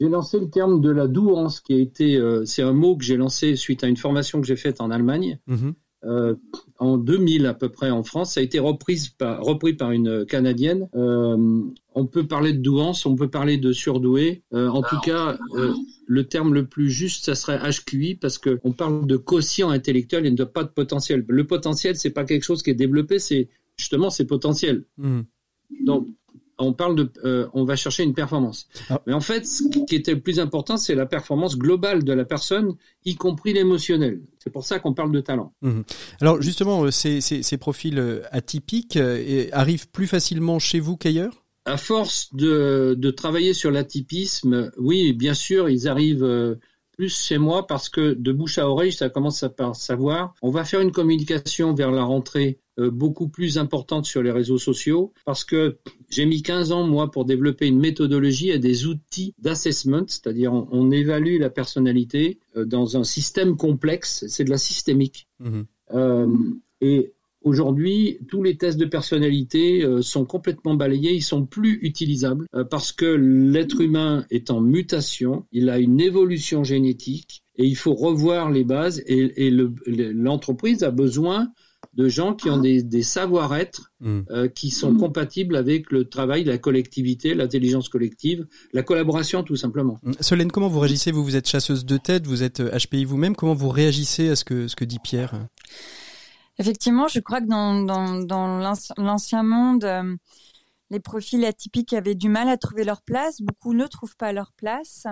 [0.01, 3.05] J'ai lancé le terme de la douance, qui a été, euh, c'est un mot que
[3.05, 5.39] j'ai lancé suite à une formation que j'ai faite en Allemagne.
[5.47, 5.75] Mhm.
[6.07, 6.35] Euh,
[6.79, 10.27] en 2000 à peu près en France, ça a été reprise par, repris par une
[10.27, 10.89] Canadienne.
[10.95, 11.63] Euh,
[11.95, 14.43] on peut parler de douance, on peut parler de surdoué.
[14.53, 15.73] Euh, en tout cas, euh,
[16.07, 20.27] le terme le plus juste, ça serait HQI parce que on parle de quotient intellectuel
[20.27, 21.25] et de pas de potentiel.
[21.27, 24.85] Le potentiel, c'est pas quelque chose qui est développé, c'est justement c'est potentiel.
[24.99, 25.25] Mhm.
[25.87, 26.09] Donc
[26.59, 28.69] on parle de, euh, on va chercher une performance.
[28.91, 29.01] Ah.
[29.07, 32.25] Mais en fait, ce qui était le plus important, c'est la performance globale de la
[32.25, 34.23] personne, y compris l'émotionnel.
[34.39, 35.53] C'est pour ça qu'on parle de talent.
[35.63, 35.85] Mhm.
[36.21, 38.99] Alors justement, euh, ces, ces, profils euh, atypiques
[39.53, 41.45] arrivent plus facilement chez vous qu'ailleurs?
[41.67, 46.59] À force de, de, travailler sur l'atypisme, oui, bien sûr, ils arrivent
[46.97, 50.35] plus chez moi parce que de bouche à oreille, ça commence à savoir.
[50.43, 54.59] On va faire une communication vers la rentrée euh, beaucoup plus importante sur les réseaux
[54.59, 55.79] sociaux parce que
[56.11, 60.91] j'ai mis 15 ans, moi, pour développer une méthodologie et des outils d'assessment, c'est-à-dire on,
[60.91, 65.29] évalue la personnalité euh, dans un système complexe, c'est de la systémique.
[65.39, 65.63] Mmh.
[65.93, 66.27] Euh,
[66.81, 67.13] et
[67.45, 72.65] Aujourd'hui, tous les tests de personnalité euh, sont complètement balayés, ils sont plus utilisables euh,
[72.65, 77.93] parce que l'être humain est en mutation, il a une évolution génétique et il faut
[77.93, 81.53] revoir les bases et, l'entreprise a besoin
[81.93, 84.21] de gens qui ont des, savoir-être mmh.
[84.31, 90.01] euh, qui sont compatibles avec le travail, la collectivité, l'intelligence collective, la collaboration tout simplement.
[90.03, 90.13] Mmh.
[90.21, 91.13] Solène, comment vous réagissez?
[91.13, 93.37] Vous, vous êtes chasseuse de tête, vous êtes HPI vous-même.
[93.37, 95.47] Comment vous réagissez à ce que, ce que dit Pierre?
[96.59, 100.17] Effectivement, je crois que dans, dans, dans l'ancien monde, euh,
[100.91, 103.41] les profils atypiques avaient du mal à trouver leur place.
[103.41, 105.07] Beaucoup ne trouvent pas leur place.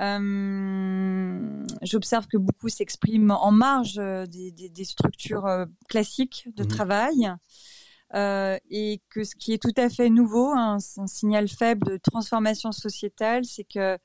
[0.00, 6.68] Euh, J'observe que beaucoup s'expriment en marge euh, des, des, des structures classiques de mmh
[6.68, 7.32] travail.
[8.14, 11.96] Euh, et que ce qui est tout à fait nouveau, un, un signal faible de
[11.98, 13.98] transformation sociétale, c'est que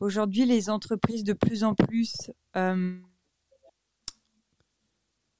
[0.00, 2.30] aujourd'hui les entreprises de plus en plus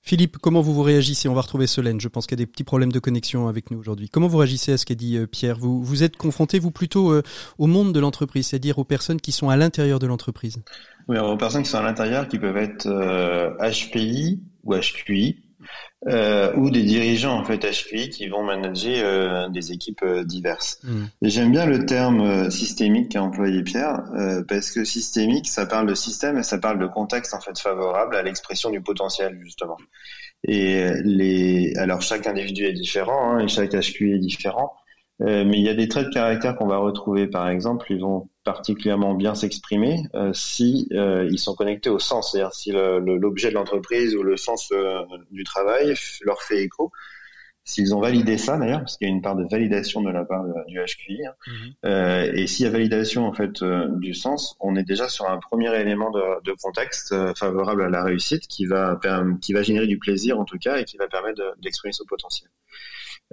[0.07, 1.31] Philippe, comment vous vous réagissez?
[1.31, 1.99] On va retrouver Solène.
[1.99, 4.11] Je pense qu'il y a des petits problèmes de connexion avec nous aujourd'hui.
[4.11, 5.57] Comment vous réagissez à ce qu'a dit euh, Pierre?
[5.59, 7.23] Vous, vous êtes confronté, vous, plutôt euh,
[7.57, 10.63] au monde de l'entreprise, c'est-à-dire aux personnes qui sont à l'intérieur de l'entreprise?
[11.09, 15.43] Oui, aux personnes qui sont à l'intérieur, qui peuvent être HPI ou HQI,
[16.07, 20.79] euh, ou des dirigeants en fait HQI qui vont manager euh, des équipes euh, diverses.
[20.83, 21.05] Hmm.
[21.23, 24.03] J'aime bien le terme euh, systémique qu'a employé Pierre
[24.49, 28.17] parce que systémique ça parle de système et ça parle de contexte en fait favorable
[28.17, 29.77] à l'expression du potentiel justement.
[30.47, 34.75] Et les alors chaque individu est différent hein, et chaque HQI est différent.
[35.23, 38.01] Euh, mais il y a des traits de caractère qu'on va retrouver, par exemple, ils
[38.01, 43.51] vont particulièrement bien s'exprimer euh, si euh, ils sont connectés au sens, c'est-à-dire si l'objet
[43.51, 44.73] de l'entreprise ou le sens
[45.31, 46.91] du travail leur fait écho.
[47.67, 50.27] S'ils ont validé ça d'ailleurs, parce qu'il y a une part de validation de la
[50.27, 52.37] part du HQI, hein, mhm.
[52.37, 55.75] et s'il y a validation en fait du sens, on est déjà sur un premier
[55.81, 59.01] élément de, de contexte favorable à la réussite qui va
[59.41, 62.51] qui va générer du plaisir en tout cas et qui va permettre d'exprimer son potentiel.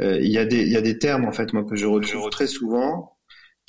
[0.02, 1.86] Euh, il y, a des, il y a des termes en fait moi que je
[1.86, 3.18] retrouve très souvent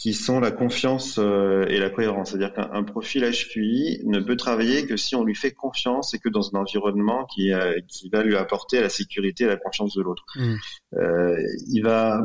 [0.03, 2.31] qui sont la confiance euh, et la cohérence.
[2.31, 6.29] C'est-à-dire qu'un profil HQI ne peut travailler que si on lui fait confiance et que
[6.29, 10.03] dans un environnement qui, euh, qui va lui apporter la sécurité et la confiance de
[10.03, 10.25] l'autre.
[10.35, 10.55] Mmh.
[10.95, 11.37] Euh,
[11.69, 12.21] il va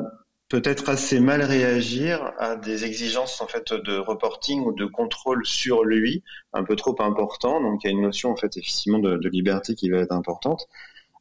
[0.50, 5.84] peut-être assez mal réagir à des exigences en fait de reporting ou de contrôle sur
[5.84, 7.62] lui un peu trop important.
[7.62, 10.14] Donc il y a une notion en fait effectivement de, de liberté qui va être
[10.14, 10.68] importante.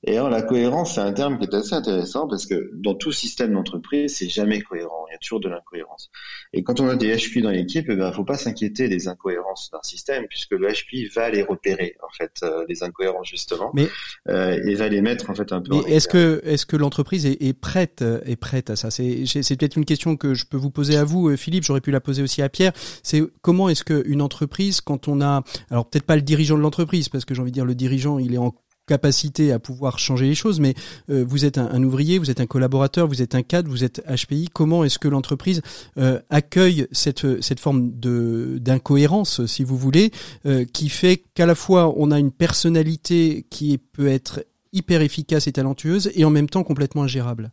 [0.04, 3.12] Et alors, la cohérence, c'est un terme qui est assez intéressant parce que dans tout
[3.12, 5.06] système d'entreprise, c'est jamais cohérent.
[5.08, 6.10] Il y a toujours de l'incohérence.
[6.52, 9.08] Et quand on a des HPI dans l'équipe, il eh ben, faut pas s'inquiéter des
[9.08, 13.70] incohérences d'un système puisque le HPI va les repérer, en fait, euh, les incohérences, justement.
[13.74, 13.88] Mais,
[14.28, 17.26] euh, et va les mettre, en fait, un peu Mais est-ce que, est-ce que l'entreprise
[17.26, 18.90] est, est, prête, est prête à ça?
[18.90, 21.64] C'est, c'est peut-être une question que je peux vous poser à vous, euh, Philippe.
[21.64, 22.72] J'aurais pu la poser aussi à Pierre.
[23.02, 27.08] C'est comment est-ce qu'une entreprise, quand on a, alors peut-être pas le dirigeant de l'entreprise,
[27.08, 28.54] parce que j'ai envie de dire le dirigeant, il est en
[28.86, 30.74] capacité à pouvoir changer les choses, mais
[31.10, 34.02] euh, vous êtes un, ouvrier, vous êtes un collaborateur, vous êtes un cadre, vous êtes
[34.06, 34.48] HPI.
[34.52, 35.60] Comment est-ce que l'entreprise
[35.98, 40.12] euh, accueille cette, cette forme de d'incohérence, si vous voulez,
[40.46, 45.46] euh, qui fait qu'à la fois on a une personnalité qui peut être hyper efficace
[45.46, 47.52] et talentueuse et en même temps complètement ingérable?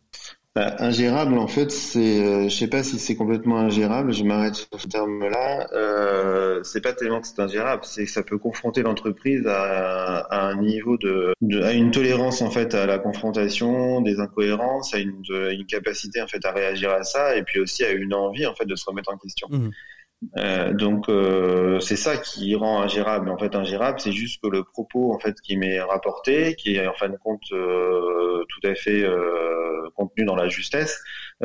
[0.54, 4.12] Bah, ingérable, en fait, c'est, euh, je sais pas si c'est complètement ingérable.
[4.12, 5.66] Je m'arrête sur ce terme-là.
[5.72, 10.56] Euh, c'est pas tellement que c'est ingérable, c'est que ça peut confronter l'entreprise à, un
[10.62, 15.66] niveau de, à une tolérance en fait à la confrontation, des incohérences, à une, une
[15.66, 18.66] capacité en fait à réagir à ça, et puis aussi à une envie en fait
[18.66, 19.48] de se remettre en question.
[19.50, 19.70] Mmh.
[20.36, 23.30] Euh, donc euh, c'est ça qui rend ingérable.
[23.30, 26.86] En fait, ingérable, c'est juste que le propos en fait qui m'est rapporté, qui est
[26.86, 29.04] en fin de compte euh, tout à fait
[29.94, 31.00] contenu dans la justesse,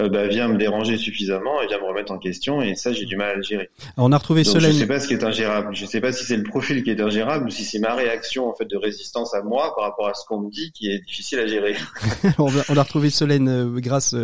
[0.08, 2.62] bah, vient me déranger suffisamment et vient me remettre en question.
[2.62, 3.70] Et ça, j'ai du mal à le gérer.
[3.98, 5.76] on a retrouvé Donc, Je sais pas ce qui est ingérable.
[5.76, 8.48] Je sais pas si c'est le profil qui est ingérable ou si c'est ma réaction
[8.48, 11.00] en fait de résistance à moi par rapport à ce qu'on me dit qui est
[11.00, 11.76] difficile à gérer.
[12.38, 14.16] on, a, retrouvé Solène grâce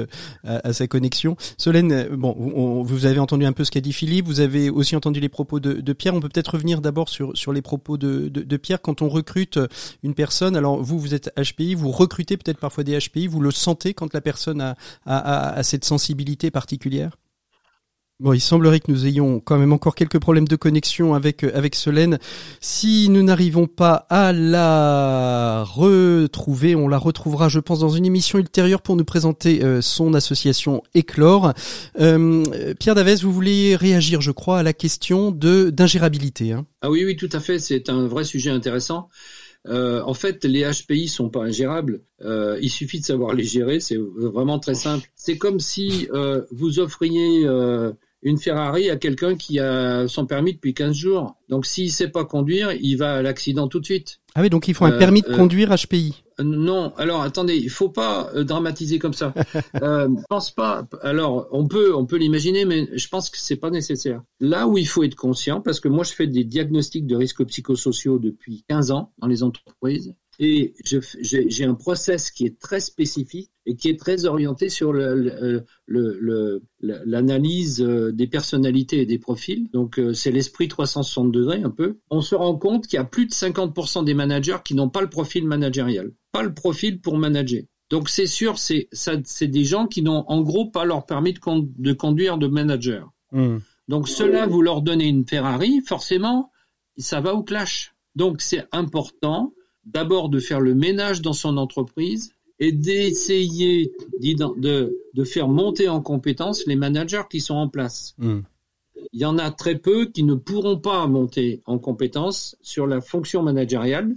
[0.43, 1.35] à, à, sa connexion.
[1.57, 4.25] Solène, bon, on, vous avez entendu un peu ce qu'a dit Philippe.
[4.25, 6.15] Vous avez aussi entendu les propos de, de Pierre.
[6.15, 8.81] On peut peut-être revenir d'abord sur, sur les propos de, de, de, Pierre.
[8.81, 9.59] Quand on recrute
[10.03, 13.51] une personne, alors vous, vous êtes HPI, vous recrutez peut-être parfois des HPI, vous le
[13.51, 17.17] sentez quand la personne a, a, a cette sensibilité particulière?
[18.21, 21.51] Bon, il semblerait que nous ayons quand même encore quelques problèmes de connexion avec euh,
[21.53, 22.17] avec Solène.
[22.61, 28.39] Si nous n'arrivons pas à la retrouver, on la retrouvera, je pense, dans une émission
[28.39, 31.51] ultérieure pour nous présenter euh, son association Éclore.
[31.99, 32.45] Euh,
[32.79, 36.53] Pierre Davès, vous voulez réagir, je crois, à la question de d'ingérabilité.
[36.53, 36.65] Hein?
[36.81, 37.59] Ah oui, oui, tout à fait.
[37.59, 39.09] C'est un vrai sujet intéressant.
[39.67, 42.01] Euh, en fait, les HPI sont pas ingérables.
[42.21, 43.79] Euh, il suffit de savoir les gérer.
[43.79, 45.07] C'est vraiment très simple.
[45.15, 47.47] C'est comme si euh, vous offriez
[48.21, 51.35] une Ferrari à quelqu'un qui a son permis depuis 15 jours.
[51.49, 54.19] Donc s'il sait pas conduire, il va à l'accident tout de suite.
[54.33, 56.24] Ah oui, donc il faut un permis de conduire HPI.
[56.43, 59.33] Non, alors attendez, il faut pas dramatiser comme ça.
[59.81, 60.87] euh, je pense pas.
[61.01, 64.21] Alors on peut, on peut l'imaginer, mais je pense que c'est pas nécessaire.
[64.39, 67.45] Là où il faut être conscient, parce que moi je fais des diagnostics de risques
[67.45, 73.51] psychosociaux depuis 15 ans dans les entreprises, et j'ai un process qui est très spécifique
[73.65, 79.69] et qui est très orienté sur l'analyse le, des personnalités et des profils.
[79.71, 81.99] Donc euh, c'est l'esprit 360 degrés un peu.
[82.09, 85.01] On se rend compte qu'il y a plus de 50% des managers qui n'ont pas
[85.01, 87.63] le profil managérial, pas le profil pour manager.
[87.89, 91.39] Donc c'est sûr, c'est des gens qui n'ont en gros pas leur permis de,
[91.77, 93.11] de conduire de manager.
[93.31, 93.57] Hmm.
[93.87, 96.51] Donc cela, vous leur donnez une Ferrari, forcément,
[96.97, 97.93] ça va au clash.
[98.15, 99.53] Donc c'est important
[99.85, 103.91] d'abord de faire le ménage dans son entreprise et d'essayer
[104.21, 108.15] de, de, faire monter en compétence les managers qui sont en place.
[108.17, 108.41] Hmm.
[109.11, 113.01] Il y en a très peu qui ne pourront pas monter en compétence sur la
[113.01, 114.15] fonction managériale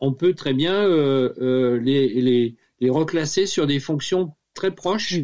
[0.00, 5.20] on peut très bien les, les, les, reclasser sur des fonctions très proches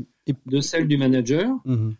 [0.46, 1.96] de celles du manager mhm.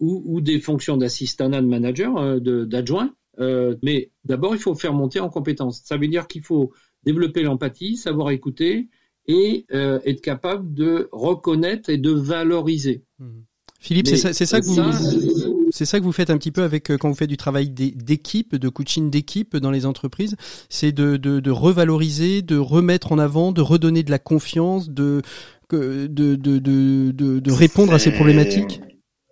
[0.00, 3.14] ou, ou, des fonctions d'assistant de manager, d'adjoint.
[3.38, 5.82] mais d'abord, il faut faire monter en compétences.
[5.84, 6.72] Ça veut dire qu'il faut
[7.04, 8.88] développer l'empathie, savoir écouter
[9.26, 13.04] et être capable de reconnaître et de valoriser.
[13.18, 13.44] Mhm.
[13.82, 16.88] Philippe, c'est ça, ça, que vous, c'est ça que vous faites un petit peu avec
[16.88, 20.36] euh, quand vous faites du travail d'équipe, de coaching d'équipe dans les entreprises,
[20.68, 25.22] c'est de, de, de, revaloriser, de remettre en avant, de redonner de la confiance, de
[25.70, 28.82] de, de, de, de répondre à ces problématiques?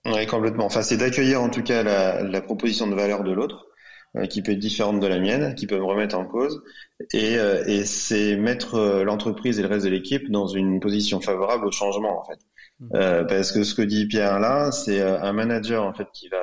[0.06, 0.64] Oui, complètement.
[0.64, 3.69] Enfin, c'est d'accueillir en tout cas la, la proposition de valeur de l'autre euh,
[4.28, 6.62] qui peut être différente de la mienne, qui peut me remettre en cause,
[7.12, 11.66] et, euh, et c'est mettre l'entreprise et le reste de l'équipe dans une position favorable
[11.66, 12.38] au changement en fait.
[12.94, 16.28] Euh, parce que ce que dit Pierre là, c'est euh, un manager en fait qui
[16.28, 16.38] va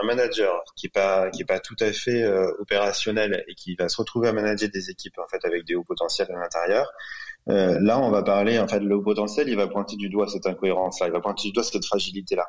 [0.00, 3.74] un manager qui est pas qui est pas tout à fait euh, opérationnel et qui
[3.76, 6.90] va se retrouver à manager des équipes en fait avec des hauts potentiels à l'intérieur.
[7.48, 10.28] Euh, là, on va parler en fait le haut potentiel, il va pointer du doigt
[10.28, 12.46] cette incohérence là, il va pointer du doigt cette fragilité là.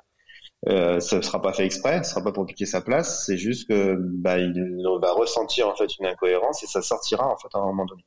[0.68, 3.38] Euh, ça ne sera pas fait exprès, ce sera pas pour piquer sa place, c'est
[3.38, 7.48] juste que bah, il va ressentir en fait une incohérence et ça sortira en fait
[7.54, 8.04] à un moment donné.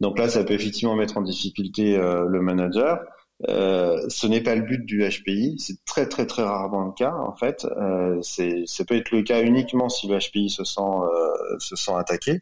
[0.00, 3.00] Donc là, ça peut effectivement mettre en difficulté le manager.
[3.48, 7.12] Euh, ce n'est pas le but du HPI, c'est très très très rarement le cas
[7.12, 7.66] en fait.
[7.66, 11.76] Euh, c'est, ça peut être le cas uniquement si le HPI se sent euh, se
[11.76, 12.40] sent attaqué.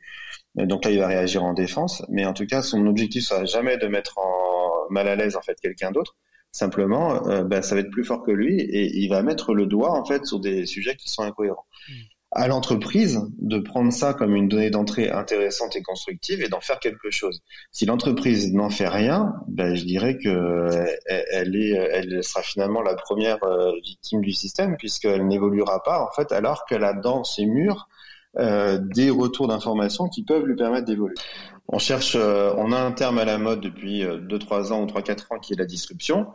[0.58, 2.04] Et donc là, il va réagir en défense.
[2.08, 5.42] Mais en tout cas, son objectif sera jamais de mettre en mal à l'aise en
[5.42, 6.16] fait quelqu'un d'autre.
[6.54, 9.66] Simplement, euh, bah, ça va être plus fort que lui et il va mettre le
[9.66, 11.66] doigt en fait sur des sujets qui sont incohérents.
[11.88, 11.92] Mmh
[12.36, 16.80] à l'entreprise de prendre ça comme une donnée d'entrée intéressante et constructive et d'en faire
[16.80, 17.42] quelque chose.
[17.70, 20.68] Si l'entreprise n'en fait rien, ben, je dirais que
[21.06, 26.10] elle, est, elle sera finalement la première euh, victime du système puisqu'elle n'évoluera pas en
[26.10, 27.88] fait alors qu'elle a dans ses murs
[28.36, 31.14] euh, des retours d'informations qui peuvent lui permettre d'évoluer.
[31.68, 35.32] On cherche, euh, on a un terme à la mode depuis 2-3 ans ou 3-4
[35.34, 36.28] ans qui est la disruption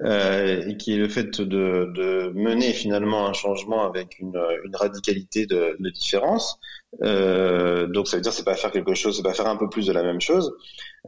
[0.00, 4.36] euh, et qui est le fait de, mener finalement un changement avec une,
[4.72, 6.58] radicalité de, différence.
[7.02, 9.68] Euh, donc ça veut dire c'est pas faire quelque chose, c'est pas faire un peu
[9.68, 10.54] plus de la même chose.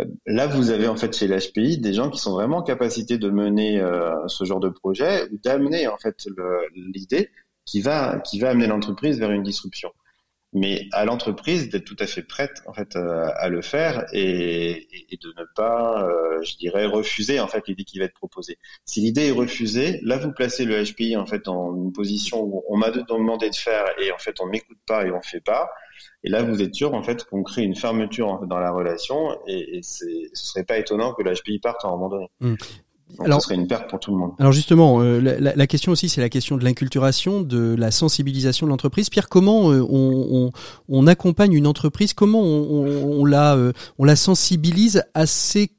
[0.00, 3.30] Euh, là, vous avez en fait chez l'HPI des gens qui sont vraiment en de
[3.30, 6.26] mener euh, ce genre de projet ou d'amener en fait
[6.74, 7.30] l'idée
[7.64, 9.90] qui va qui va amener l'entreprise vers une disruption
[10.54, 14.86] mais à l'entreprise d'être tout à fait prête en fait euh, à le faire et,
[15.20, 18.58] de ne pas, euh, je dirais, refuser en fait l'idée qui va être proposée.
[18.84, 22.64] Si l'idée est refusée, là vous placez le HPI en fait dans une position où
[22.68, 25.70] on m'a demandé de faire et en fait on m'écoute pas et on fait pas.
[26.22, 29.78] Et là vous êtes sûr en fait qu'on crée une fermeture dans la relation et,
[29.78, 32.30] et ce serait pas étonnant que le HPI parte à un moment donné.
[32.40, 32.54] Mmh
[33.20, 34.32] alors, ce serait une perte pour tout le monde.
[34.38, 38.66] Alors justement, euh, la, la, question aussi, c'est la question de l'inculturation, de la sensibilisation
[38.66, 39.10] de l'entreprise.
[39.10, 40.52] Pierre, comment euh, on, on,
[40.88, 42.12] on, accompagne une entreprise?
[42.12, 45.70] Comment on, on la, euh, on la sensibilise à ces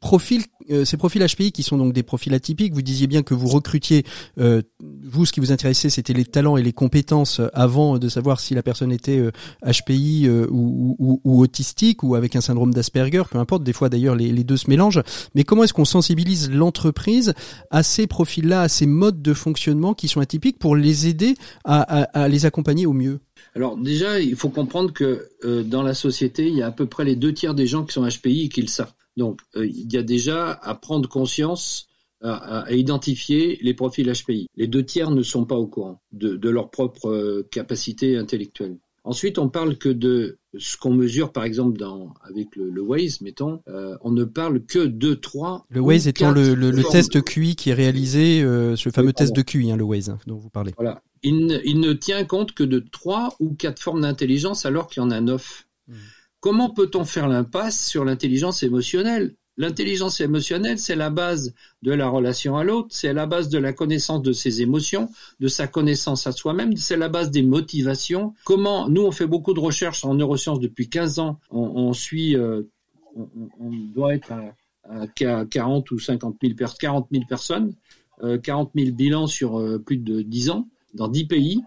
[0.00, 3.34] profils euh, ces profils HPI qui sont donc des profils atypiques, vous disiez bien que
[3.34, 4.04] vous recrutiez,
[4.38, 4.62] euh,
[5.04, 8.54] vous ce qui vous intéressait c'était les talents et les compétences avant de savoir si
[8.54, 9.30] la personne était
[9.64, 14.44] HPI euh, ou, autistique ou avec un syndrome d'Asperger, peu importe, des fois d'ailleurs les,
[14.44, 15.02] deux se mélangent.
[15.34, 17.34] Mais comment est-ce qu'on sensibilise l'entreprise
[17.70, 22.28] à ces profils-là, à ces modes de fonctionnement qui sont atypiques pour les aider à
[22.28, 23.20] les accompagner au mieux?
[23.54, 25.28] Alors déjà, il faut comprendre que
[25.62, 27.92] dans la société, il y a à peu près les deux tiers des gens qui
[27.92, 28.92] sont HPI et qui le savent.
[29.16, 31.88] Donc, euh, il y a déjà à prendre conscience,
[32.22, 34.48] à, identifier les profils HPI.
[34.56, 38.78] Les deux tiers ne sont pas au courant de, leur propre euh, capacité intellectuelle.
[39.04, 43.20] Ensuite, on parle que de ce qu'on mesure, par exemple, dans, avec le, le Waze,
[43.20, 45.64] mettons, euh, on ne parle que de trois.
[45.68, 49.70] Le Waze étant le, le, test QI qui est réalisé, ce fameux test de QI,
[49.70, 50.72] hein, le Waze hein, dont vous parlez.
[50.76, 51.02] Voilà.
[51.22, 55.02] Il ne, il ne, tient compte que de trois ou quatre formes d'intelligence alors qu'il
[55.02, 55.66] y en a neuf.
[55.86, 55.94] Hmm.
[56.40, 59.34] Comment peut-on faire l'impasse sur l'intelligence émotionnelle?
[59.58, 63.72] L'intelligence émotionnelle, c'est la base de la relation à l'autre, c'est la base de la
[63.72, 65.08] connaissance de ses émotions,
[65.40, 68.34] de sa connaissance à soi-même, c'est la base des motivations.
[68.44, 71.40] Comment Nous, on fait beaucoup de recherches en neurosciences depuis 15 ans.
[71.50, 72.64] On, suit, euh,
[73.16, 74.32] on, doit être
[74.84, 75.06] à,
[75.48, 77.74] 40 ou 50 000, 40 000 personnes,
[78.42, 81.62] 40 euh, 000 bilans sur euh, plus de 10 ans dans 10 pays.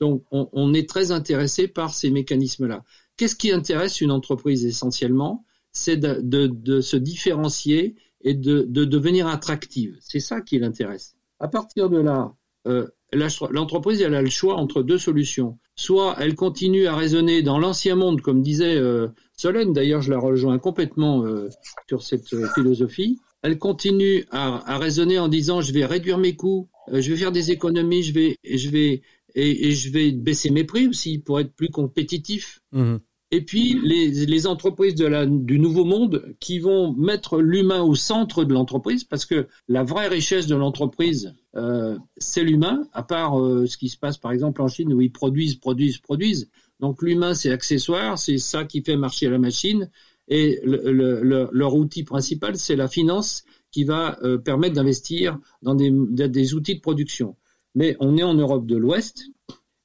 [0.00, 2.82] Donc, on est très intéressé par ces mécanismes-là.
[3.16, 5.44] Qu'est-ce qui intéresse une entreprise essentiellement?
[5.72, 9.96] C'est de, se différencier et de, devenir attractive.
[10.00, 11.16] C'est ça qui l'intéresse.
[11.40, 12.32] À partir de là,
[12.66, 15.58] euh, l'entreprise elle a le choix entre deux solutions.
[15.76, 20.18] Soit elle continue à raisonner dans l'ancien monde, comme disait euh, Solène, d'ailleurs je la
[20.18, 21.48] rejoins complètement euh,
[21.88, 23.18] sur cette philosophie.
[23.42, 27.50] Elle continue à, raisonner en disant je vais réduire mes coûts, je vais faire des
[27.50, 29.02] économies, je vais, je vais
[29.34, 32.60] et, je vais baisser mes prix aussi pour être plus compétitif.
[32.72, 32.96] Mmh.
[33.30, 37.94] et puis les, les entreprises de la, du nouveau monde qui vont mettre l'humain au
[37.94, 43.40] centre de l'entreprise, parce que la vraie richesse de l'entreprise, euh, c'est l'humain, à part
[43.40, 46.48] euh, ce qui se passe par exemple en Chine où ils produisent, produisent, produisent.
[46.80, 49.90] Donc l'humain, c'est accessoire, c'est ça qui fait marcher la machine.
[50.28, 55.74] Et le, le, leur outil principal, c'est la finance qui va euh, permettre d'investir dans
[55.74, 57.36] des, des, outils de production.
[57.74, 59.24] Mais on est en Europe de l'Ouest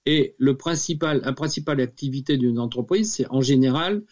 [0.06, 4.04] et le principal, la principale activité d'une entreprise, c'est en général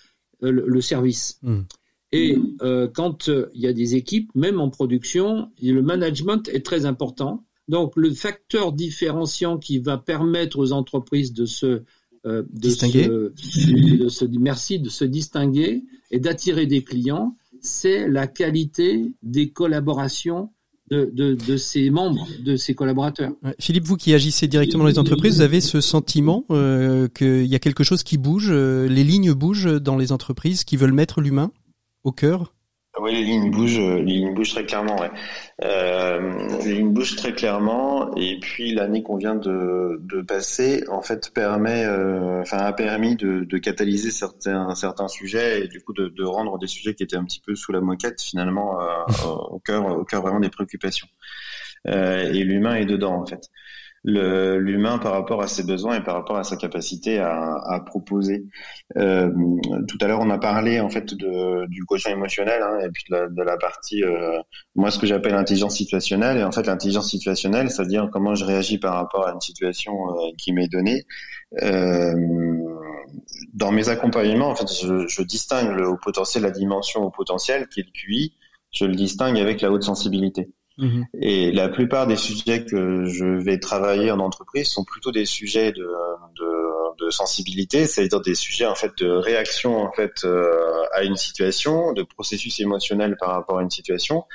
[0.44, 1.40] euh, le, service.
[1.42, 1.62] Hmm.
[2.12, 6.86] Et euh, quand il y a des équipes, même en production, le management est très
[6.86, 7.44] important.
[7.68, 11.84] Donc le facteur différenciant qui va permettre aux entreprises de se
[12.24, 18.28] de distinguer, se, de se, merci, de se distinguer et d'attirer des clients, c'est la
[18.28, 20.52] qualité des collaborations
[20.90, 23.32] de, de, ses membres, de ses collaborateurs.
[23.60, 27.56] Philippe, vous qui agissez directement dans les entreprises, vous avez ce sentiment euh, qu'il y
[27.56, 31.22] a quelque chose qui bouge, euh, les lignes bougent dans les entreprises qui veulent mettre
[31.22, 31.52] l'humain
[32.04, 32.54] au cœur?
[33.02, 35.00] Oui, les lignes bougent, les lignes bougent très clairement.
[35.00, 35.12] Ouais.
[35.64, 41.02] Euh, les lignes bougent très clairement, et puis l'année qu'on vient de, de, passer, en
[41.02, 45.94] fait, permet, euh, enfin, a permis de, de, catalyser certains certains sujets et du coup
[45.94, 48.86] de, de, rendre des sujets qui étaient un petit peu sous la moquette finalement euh,
[49.50, 51.08] au cœur au cœur vraiment des préoccupations.
[51.88, 53.50] Euh, et l'humain est dedans en fait
[54.08, 58.46] l'humain par rapport à ses besoins et par rapport à sa capacité à, à proposer.
[58.98, 59.30] Euh,
[59.88, 63.04] tout à l'heure, on a parlé en fait de, du quotient émotionnel hein, et puis
[63.10, 64.40] de la, de la partie, euh,
[64.76, 66.38] moi ce que j'appelle l'intelligence situationnelle.
[66.38, 70.32] Et en fait, l'intelligence situationnelle, c'est-à-dire comment je réagis par rapport à une situation euh,
[70.38, 71.04] qui m'est donnée.
[71.62, 72.14] Euh,
[73.54, 77.68] dans mes accompagnements, en fait, je, je distingue le haut potentiel, la dimension au potentiel,
[77.68, 78.34] qui est le QI.
[78.72, 80.50] Je le distingue avec la haute sensibilité.
[80.78, 81.08] Mhm.
[81.22, 85.72] Et la plupart des sujets que je vais travailler en entreprise sont plutôt des sujets
[85.72, 85.90] de,
[86.36, 91.16] de, de sensibilité, c'est-à-dire des sujets en fait de réaction en fait euh, à une
[91.16, 94.26] situation, de processus émotionnel par rapport à une situation,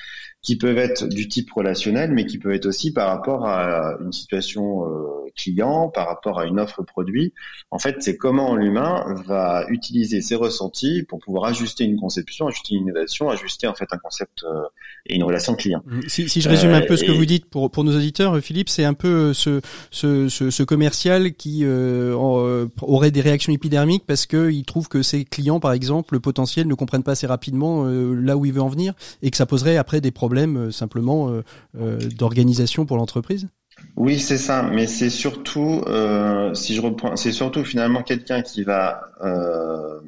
[0.42, 4.12] qui peuvent être du type relationnel, mais qui peuvent être aussi par rapport à une
[4.12, 7.32] situation euh, client, par rapport à une offre produit.
[7.70, 12.74] En fait, c'est comment l'humain va utiliser ses ressentis pour pouvoir ajuster une conception, ajuster
[12.74, 14.62] une innovation, ajuster en fait un concept euh,
[15.06, 15.82] et une relation client.
[15.86, 16.00] Mmh.
[16.08, 18.68] Si, si je résume un peu ce que vous dites pour pour nos auditeurs, Philippe,
[18.68, 19.60] c'est un peu ce
[19.92, 25.02] ce, ce, ce commercial qui euh, aurait des réactions épidermiques parce que il trouve que
[25.02, 28.60] ses clients, par exemple, le potentiel ne comprennent pas assez rapidement là où il veut
[28.60, 31.42] en venir et que ça poserait après des problèmes euh, simplement euh,
[31.78, 33.48] euh, d'organisation pour l'entreprise?
[33.96, 35.82] Oui, c'est ça, mais c'est surtout,
[36.52, 39.00] si je reprends, c'est surtout finalement quelqu'un qui va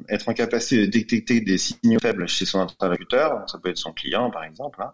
[0.07, 3.91] être en capacité de détecter des signaux faibles chez son interlocuteur, ça peut être son
[3.91, 4.91] client par exemple, hein,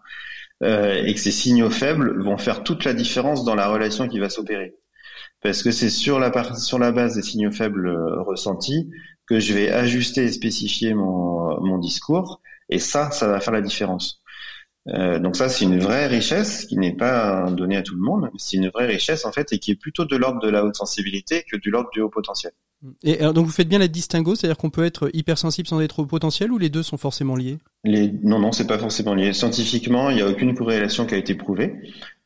[1.04, 4.30] et que ces signaux faibles vont faire toute la différence dans la relation qui va
[4.30, 4.74] s'opérer.
[5.42, 7.88] Parce que c'est sur la base des signaux faibles
[8.20, 8.90] ressentis
[9.28, 14.21] que je vais ajuster et spécifier mon discours, et ça, ça va faire la différence.
[14.88, 18.30] Euh, donc ça, c'est une vraie richesse qui n'est pas donnée à tout le monde.
[18.36, 20.74] C'est une vraie richesse en fait et qui est plutôt de l'ordre de la haute
[20.74, 22.52] sensibilité que de l'ordre du haut potentiel.
[23.04, 26.00] Et alors, donc vous faites bien la distinguo, c'est-à-dire qu'on peut être hypersensible sans être
[26.00, 27.58] haut potentiel ou les deux sont forcément liés?
[27.84, 28.12] Les...
[28.24, 29.32] Non, non, c'est pas forcément lié.
[29.32, 31.76] Scientifiquement, il n'y a aucune corrélation qui a été prouvée.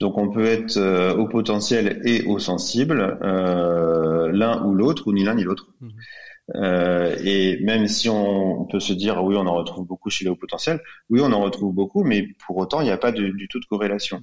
[0.01, 5.13] Donc on peut être euh, haut potentiel et haut sensible, euh, l'un ou l'autre, ou
[5.13, 5.69] ni l'un ni l'autre.
[5.83, 5.89] Mmh.
[6.55, 10.31] Euh, et même si on, peut se dire oui, on en retrouve beaucoup chez les
[10.31, 10.81] hauts potentiels,
[11.11, 13.65] oui, on en retrouve beaucoup, mais pour autant, il n'y a pas du tout de
[13.65, 14.21] corrélation.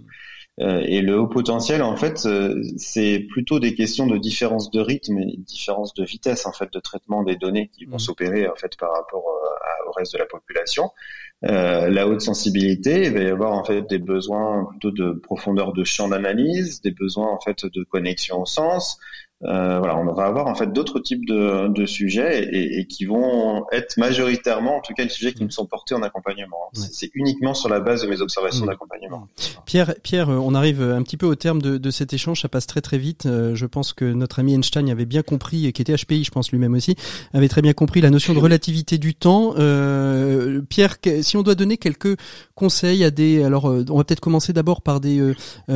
[0.59, 4.80] Euh, et le haut potentiel, en fait, euh, c'est plutôt des questions de différence de
[4.80, 7.99] rythme et différence de vitesse, en fait, de traitement des données qui vont mmh.
[7.99, 10.89] s'opérer, en fait, par rapport au reste de la population.
[11.41, 15.84] la haute sensibilité, il va y avoir en fait des besoins plutôt de profondeur de
[15.84, 18.97] champ d'analyse, des besoins en fait de connexion au sens,
[19.46, 23.06] euh, voilà, on va avoir en fait d'autres types de, de sujets et, et, qui
[23.06, 26.70] vont être majoritairement, en tout cas, les sujets qui me sont portés en accompagnement.
[26.74, 29.28] C'est uniquement sur la base de mes observations d'accompagnement.
[29.66, 32.41] Pierre, Pierre, euh, on arrive un petit peu au terme de, de, cet échange.
[32.41, 33.26] Ça passe très très vite.
[33.26, 36.32] Euh, je pense que notre ami Einstein avait bien compris, et qui était HPI, je
[36.32, 36.96] pense lui-même aussi,
[37.34, 39.56] avait très bien compris la notion de relativité du temps.
[39.58, 42.18] Euh, Pierre, si on doit donner quelques
[42.56, 45.34] conseils à des, alors on va peut-être commencer d'abord par des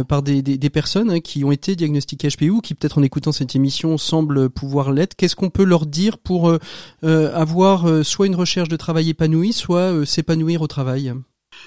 [0.07, 3.03] par des, des, des personnes hein, qui ont été diagnostiquées HPI ou qui peut-être en
[3.03, 5.15] écoutant cette émission semble pouvoir l'être.
[5.15, 6.59] Qu'est-ce qu'on peut leur dire pour euh,
[7.03, 11.13] euh, avoir euh, soit une recherche de travail épanouie, soit s'épanouir au travail?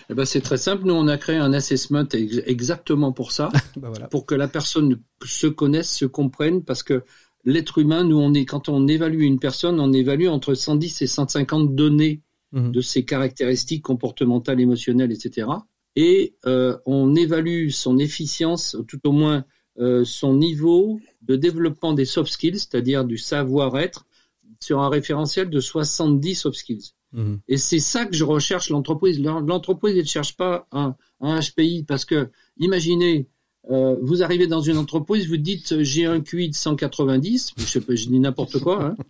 [0.08, 0.84] Eh ben, c'est très simple.
[0.86, 2.06] Nous, on a créé un assessment
[2.46, 7.02] exactement pour ça, bah, pour que la personne se connaisse, se comprenne, parce que
[7.44, 11.06] l'être humain, nous, on est, quand on évalue une personne, on évalue entre 110 et
[11.06, 12.22] 150 données
[12.52, 12.70] mmh.
[12.70, 15.48] de ses caractéristiques comportementales, émotionnelles, etc.
[15.96, 19.44] Et on évalue son efficience, tout au moins
[20.04, 24.06] son niveau de développement des soft skills, c'est-à-dire du savoir-être
[24.60, 26.92] sur un référentiel de 70 soft skills.
[27.12, 27.36] Mmh.
[27.48, 29.20] Et c'est ça que je recherche l'entreprise.
[29.20, 33.26] L'entreprise ne cherche pas un, un, HPI parce que, imaginez,
[33.70, 37.80] euh, vous arrivez dans une entreprise, vous dites j'ai un QI de 190, je, sais
[37.80, 38.84] pas, je dis n'importe quoi.
[38.84, 38.96] Hein.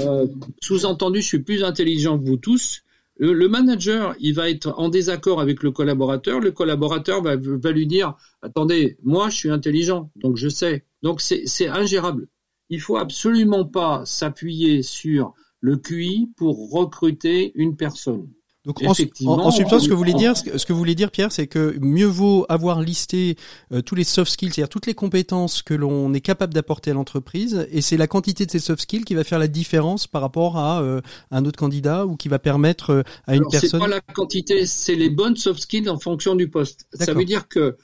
[0.00, 0.26] Euh,
[0.60, 2.82] Sous-entendu, je suis plus intelligent que vous tous.
[3.16, 6.40] Le, manager, il va être en désaccord avec le collaborateur.
[6.40, 10.84] Le collaborateur va, va lui dire attendez, moi je suis intelligent, donc je sais.
[11.02, 12.28] Donc c'est ingérable.
[12.70, 18.28] Il faut absolument pas s'appuyer sur le QI pour recruter une personne.
[18.68, 18.94] Donc en, en,
[19.50, 22.06] substance, ce que vous voulez dire, ce que vous voulez dire, Pierre, c'est que mieux
[22.06, 23.36] vaut avoir listé
[23.72, 26.94] euh, tous les soft skills, c'est-à-dire toutes les compétences que l'on est capable d'apporter à
[26.94, 30.20] l'entreprise, et c'est la quantité de ces soft skills qui va faire la différence par
[30.20, 33.70] rapport à euh, un autre candidat ou qui va permettre euh, à une personne.
[33.70, 36.86] C'est pas la quantité, c'est les bonnes soft skills en fonction du poste.
[36.92, 37.78] Ça veut dire que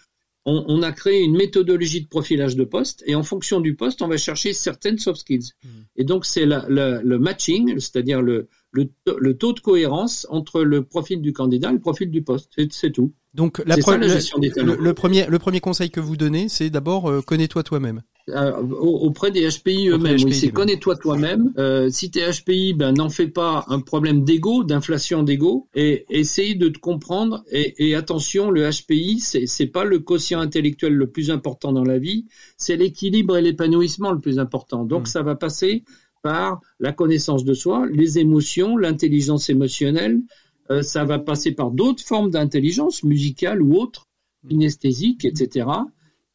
[0.47, 4.03] on, on, a créé une méthodologie de profilage de poste et en fonction du poste,
[4.03, 5.53] on va chercher certaines soft skills.
[5.63, 5.69] Hmm.
[5.97, 11.21] Et donc c'est le matching, c'est-à-dire le, le, le, taux de cohérence entre le profil
[11.23, 12.53] du candidat et le profil du poste.
[12.71, 13.15] C'est tout.
[13.33, 16.49] Donc la, ça, la gestion des le, le, premier, le premier conseil que vous donnez,
[16.49, 18.03] c'est d'abord euh, connais-toi toi-même.
[18.31, 20.16] Euh, auprès des HPI eux-mêmes.
[20.25, 21.53] Oui, c'est connais-toi toi-même.
[21.59, 26.57] Euh, si t'es HPI, ben n'en fais pas un problème d'ego, d'inflation d'ego, et essaye
[26.57, 27.45] de te comprendre.
[27.51, 31.85] Et, et attention, le HPI, c'est c'est pas le quotient intellectuel le plus important dans
[31.85, 32.25] la vie,
[32.57, 34.85] c'est l'équilibre et l'épanouissement le plus important.
[34.85, 35.07] Donc hmm.
[35.07, 35.85] ça va passer
[36.22, 40.22] par la connaissance de soi, les émotions, l'intelligence émotionnelle.
[40.70, 44.09] Euh, ça va passer par d'autres formes d'intelligence, musicale ou autre,
[44.49, 45.66] kinesthésique, etc.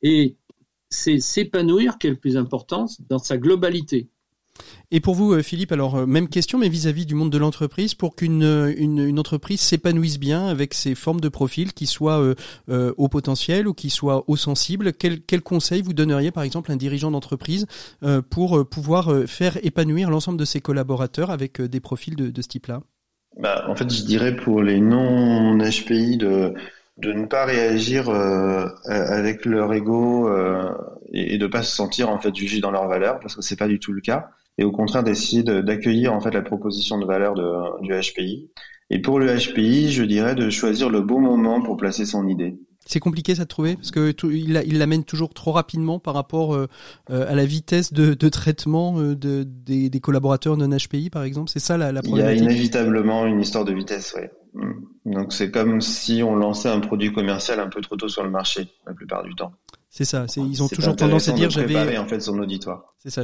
[0.04, 0.38] Et
[0.90, 4.10] c'est s'épanouir qui est le plus important dans sa globalité.
[4.92, 7.94] Et pour vous, euh, Philippe, alors euh, même question, mais vis-à-vis du monde de l'entreprise,
[7.94, 12.24] pour qu'une euh, une, entreprise s'épanouisse bien avec ses formes de profil, qui soient
[12.70, 16.74] au potentiel ou qui soient au sensible, quel, quel conseil vous donneriez, par exemple, à
[16.74, 17.66] un dirigeant d'entreprise
[18.30, 22.82] pour pouvoir faire épanouir l'ensemble de ses collaborateurs avec des profils de, de ce type-là?
[23.38, 26.54] Bah, En fait, je dirais pour les non-HPI de
[27.00, 28.10] de ne pas réagir
[28.86, 30.30] avec leur ego
[31.12, 33.68] et, de pas se sentir en fait jugé dans leur valeur parce que c'est pas
[33.68, 34.30] du tout le cas
[34.60, 38.50] et au contraire d'essayer d'accueillir en fait la proposition de valeur de, du HPI.
[38.90, 42.60] Et pour le HPI, je dirais de choisir le bon moment pour placer son idée.
[42.86, 46.56] C'est compliqué ça de trouver parce que il, il l'amène toujours trop rapidement par rapport
[46.56, 46.68] euh,
[47.12, 51.24] euh, à la vitesse de, de traitement euh, de, des, des, collaborateurs non HPI par
[51.24, 51.52] exemple.
[51.52, 52.40] C'est ça la, la problématique.
[52.42, 54.24] Il y a inévitablement une histoire de vitesse, oui.
[55.06, 58.30] Donc c'est comme si on lançait un produit commercial un peu trop tôt sur le
[58.30, 59.54] marché la plupart du temps.
[59.92, 60.26] C'est ça.
[60.38, 61.98] Ils ont toujours tendance à dire j'avais.
[61.98, 62.94] en fait son auditoire.
[63.02, 63.24] C'est ça.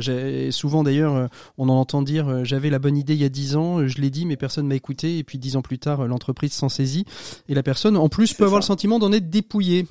[0.52, 3.30] Souvent d'ailleurs, euh, on en entend dire euh, j'avais la bonne idée il y a
[3.30, 5.18] dix ans, euh, je l'ai dit, mais personne m'a écouté.
[5.18, 7.06] Et puis dix ans plus tard, l'entreprise s'en saisit
[7.50, 9.86] et la personne, en plus, peut avoir le sentiment d'en être dépouillée.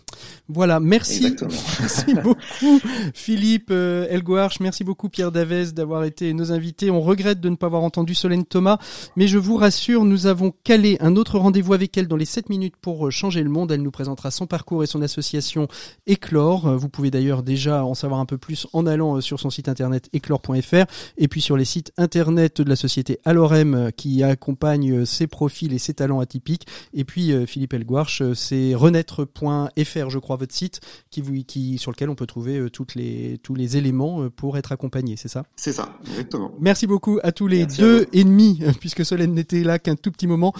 [0.48, 0.80] Voilà.
[0.80, 1.36] Merci.
[1.80, 2.80] merci beaucoup,
[3.14, 4.58] Philippe Elgouarch.
[4.60, 6.90] Merci beaucoup, Pierre Davès, d'avoir été nos invités.
[6.90, 8.78] On regrette de ne pas avoir entendu Solène Thomas,
[9.16, 12.48] mais je vous rassure, nous avons calé un autre rendez-vous avec elle dans les 7
[12.48, 13.70] minutes pour changer le monde.
[13.70, 15.68] Elle nous présentera son parcours et son association
[16.06, 16.63] Éclore.
[16.72, 20.08] Vous pouvez d'ailleurs déjà en savoir un peu plus en allant sur son site internet
[20.12, 20.84] éclore.fr
[21.18, 25.26] et puis sur les sites internet de la société Alorem euh, qui accompagne euh, ses
[25.26, 26.66] profils et ses talents atypiques.
[26.92, 32.10] Et puis euh, Philippe Elguarch, c'est renaître.fr, je crois, votre site qui, qui, sur lequel
[32.10, 35.44] on peut trouver toutes les, tous les éléments pour être accompagné, c'est ça?
[35.56, 36.52] C'est ça, exactement.
[36.60, 40.26] Merci beaucoup à tous les deux et demi, puisque Solène n'était là qu'un tout petit
[40.26, 40.52] moment.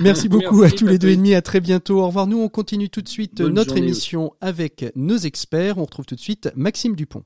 [0.00, 2.00] Merci beaucoup à tous les deux et demi, à très bientôt.
[2.00, 2.26] Au revoir.
[2.26, 5.51] Nous, on continue tout de suite notre émission avec nos experts.
[5.54, 7.24] On retrouve tout de suite Maxime Dupont.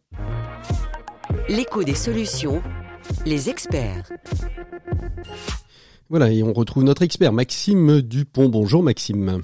[1.49, 2.61] L'écho des solutions,
[3.25, 4.11] les experts.
[6.11, 8.49] Voilà, et on retrouve notre expert Maxime Dupont.
[8.49, 9.43] Bonjour Maxime.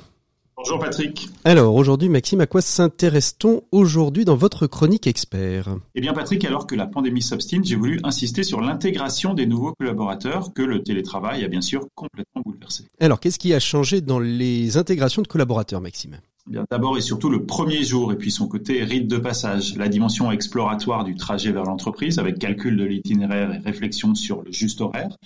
[0.56, 1.28] Bonjour Patrick.
[1.44, 5.76] Alors aujourd'hui Maxime, à quoi s'intéresse-t-on aujourd'hui dans votre chronique expert?
[5.94, 9.74] Eh bien Patrick, alors que la pandémie s'obstine, j'ai voulu insister sur l'intégration des nouveaux
[9.78, 12.84] collaborateurs que le télétravail a bien sûr complètement bouleversé.
[13.00, 16.18] Alors qu'est-ce qui a changé dans les intégrations de collaborateurs Maxime?
[16.48, 20.32] D'abord et surtout le premier jour et puis son côté rite de passage, la dimension
[20.32, 25.16] exploratoire du trajet vers l'entreprise avec calcul de l'itinéraire et réflexion sur le juste horaire,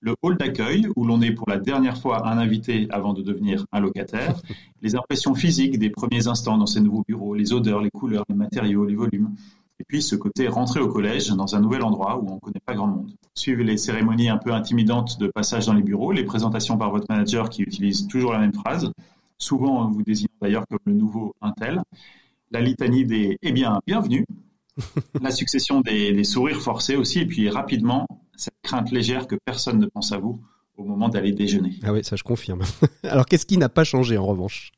[0.00, 3.64] le hall d'accueil où l'on est pour la dernière fois un invité avant de devenir
[3.72, 4.36] un locataire,
[4.82, 8.34] les impressions physiques des premiers instants dans ces nouveaux bureaux, les odeurs, les couleurs, les
[8.34, 9.34] matériaux, les volumes,
[9.80, 12.60] et puis ce côté rentrer au collège dans un nouvel endroit où on ne connaît
[12.64, 13.10] pas grand monde.
[13.34, 17.06] Suivez les cérémonies un peu intimidantes de passage dans les bureaux, les présentations par votre
[17.08, 18.92] manager qui utilise toujours la même phrase,
[19.38, 21.82] souvent vous désignant d'ailleurs comme le nouveau Intel,
[22.50, 24.26] la litanie des Eh bien, bienvenue,
[25.20, 28.06] la succession des, sourires forcés aussi, et puis rapidement,
[28.36, 30.40] cette crainte légère que personne ne pense à vous
[30.76, 31.80] au moment d'aller déjeuner.
[31.82, 32.62] Ah oui, ça je confirme.
[33.02, 34.72] Alors qu'est-ce qui n'a pas changé en revanche?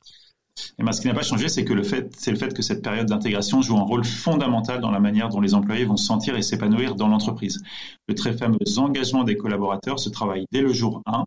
[0.79, 2.63] Et ben, ce qui n'a pas changé, c'est que le fait, c'est le fait que
[2.63, 6.05] cette période d'intégration joue un rôle fondamental dans la manière dont les employés vont se
[6.05, 7.63] sentir et s'épanouir dans l'entreprise.
[8.09, 11.25] Le très fameux engagement des collaborateurs se travaille dès le jour 1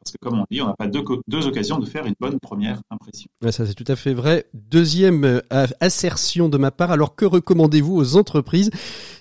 [0.00, 2.38] parce que comme on dit, on n'a pas deux, deux, occasions de faire une bonne
[2.40, 3.28] première impression.
[3.50, 4.46] ça c'est tout à fait vrai.
[4.54, 5.40] Deuxième euh,
[5.80, 8.70] assertion de ma part, alors que recommandez-vous aux entreprises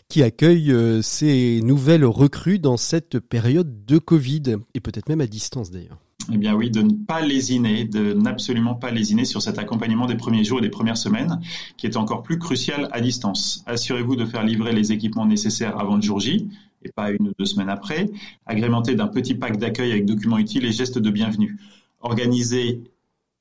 [0.08, 4.58] qui accueillent euh, ces nouvelles recrues dans cette période de Covid?
[4.74, 5.98] Et peut-être même à distance d'ailleurs
[6.32, 10.16] eh bien oui, de ne pas lésiner, de n'absolument pas lésiner sur cet accompagnement des
[10.16, 11.40] premiers jours et des premières semaines,
[11.78, 13.64] qui est encore plus crucial à distance.
[13.66, 16.50] Assurez-vous de faire livrer les équipements nécessaires avant le jour J,
[16.94, 18.10] pas une ou deux semaines après,
[18.46, 21.58] agrémenté d'un petit pack d'accueil avec documents utiles et gestes de bienvenue.
[22.00, 22.82] Organisez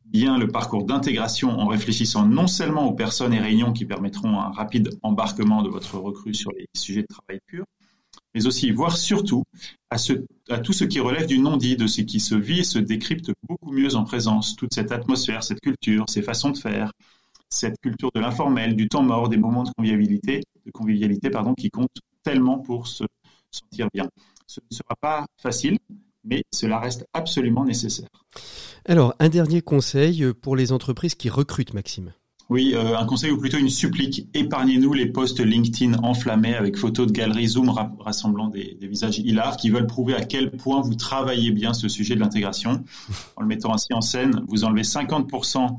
[0.05, 4.51] bien le parcours d'intégration en réfléchissant non seulement aux personnes et réunions qui permettront un
[4.51, 7.64] rapide embarquement de votre recrue sur les sujets de travail pur,
[8.34, 9.44] mais aussi, voire surtout,
[9.90, 9.97] à,
[10.59, 13.72] tout ce qui relève du non-dit, de ce qui se vit et se décrypte beaucoup
[13.72, 16.92] mieux en présence, toute cette atmosphère, cette culture, ces façons de faire,
[17.49, 21.70] cette culture de l'informel, du temps mort, des moments de convivialité, de convivialité pardon, qui
[21.70, 22.86] comptent tellement pour
[23.51, 24.09] se sentir bien.
[24.47, 25.78] Ce ne sera pas facile,
[26.24, 28.09] mais cela reste absolument nécessaire.
[28.84, 32.12] Alors, un dernier conseil pour les entreprises qui recrutent, Maxime.
[32.49, 34.28] Oui, euh, un conseil ou plutôt une supplique.
[34.32, 39.57] Épargnez-nous les posts LinkedIn enflammés avec photos de galeries Zoom rassemblant des, des, visages hilars
[39.57, 42.84] qui veulent prouver à quel point vous travaillez bien ce sujet de l'intégration.
[43.34, 45.76] En le mettant ainsi en scène, vous enlevez 50%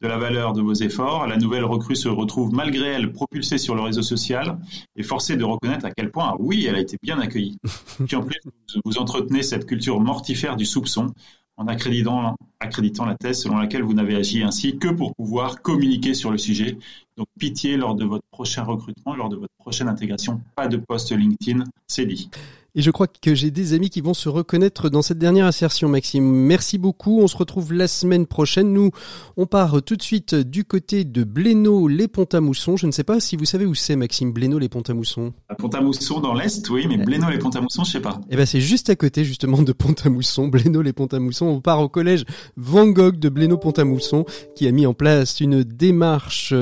[0.00, 1.26] de la valeur de vos efforts.
[1.26, 4.58] La nouvelle recrue se retrouve malgré elle propulsée sur le réseau social
[4.96, 7.58] et forcée de reconnaître à quel point, oui, elle a été bien accueillie.
[8.06, 8.40] Puis en plus,
[8.84, 11.12] vous entretenez cette culture mortifère du soupçon
[11.56, 16.14] en accréditant, accréditant la thèse selon laquelle vous n'avez agi ainsi que pour pouvoir communiquer
[16.14, 16.78] sur le sujet.
[17.16, 21.10] Donc pitié lors de votre prochain recrutement, lors de votre prochaine intégration, pas de post
[21.10, 22.30] LinkedIn, c'est dit.
[22.74, 25.88] Et je crois que j'ai des amis qui vont se reconnaître dans cette dernière assertion,
[25.88, 26.24] Maxime.
[26.24, 27.20] Merci beaucoup.
[27.20, 28.72] On se retrouve la semaine prochaine.
[28.72, 28.90] Nous,
[29.36, 32.76] on part tout de suite du côté de Blénaud, les Pont-à-Mousson.
[32.76, 35.32] Je ne sais pas si vous savez où c'est, Maxime, Blénaud, les Pont-à-Mousson.
[35.58, 38.20] Pont-à-Mousson dans l'Est, oui, mais Blénaud, les Pont-à-Mousson, je sais pas.
[38.30, 40.48] Eh ben, c'est juste à côté, justement, de Pont-à-Mousson.
[40.48, 41.46] Blénaud, les Pont-à-Mousson.
[41.46, 42.24] On part au collège
[42.56, 46.52] Van Gogh de Blénaud, Pont-à-Mousson, qui a mis en place une démarche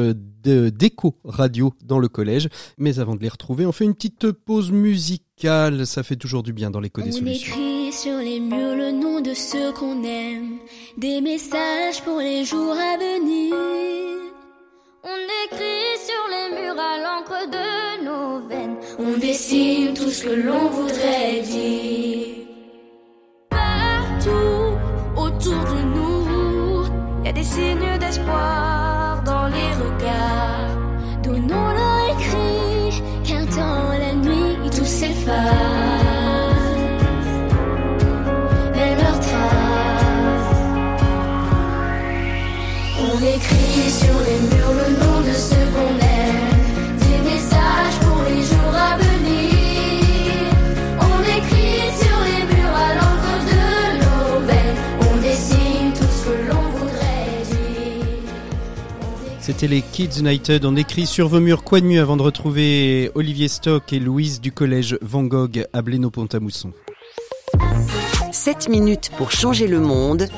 [0.49, 2.49] d'éco radio dans le collège.
[2.79, 5.87] Mais avant de les retrouver, on fait une petite pause musicale.
[5.87, 7.55] Ça fait toujours du bien dans l'écho des solutions.
[7.57, 10.59] On écrit sur les murs le nom de ceux qu'on aime,
[10.97, 13.55] des messages pour les jours à venir.
[15.05, 20.35] On écrit sur les murs à l'encre de nos veines, on dessine tout ce que
[20.35, 22.27] l'on voudrait dire.
[23.51, 24.75] Partout
[25.17, 26.87] autour de nous,
[27.21, 27.86] il y a des signes
[59.59, 60.67] C'était les Kids United.
[60.67, 64.43] On écrit sur vos murs quoi de mieux avant de retrouver Olivier Stock et Louise
[64.43, 66.73] du collège Van Gogh à Blénaud-Pont-à-Mousson.
[68.33, 70.29] 7 minutes pour changer le monde.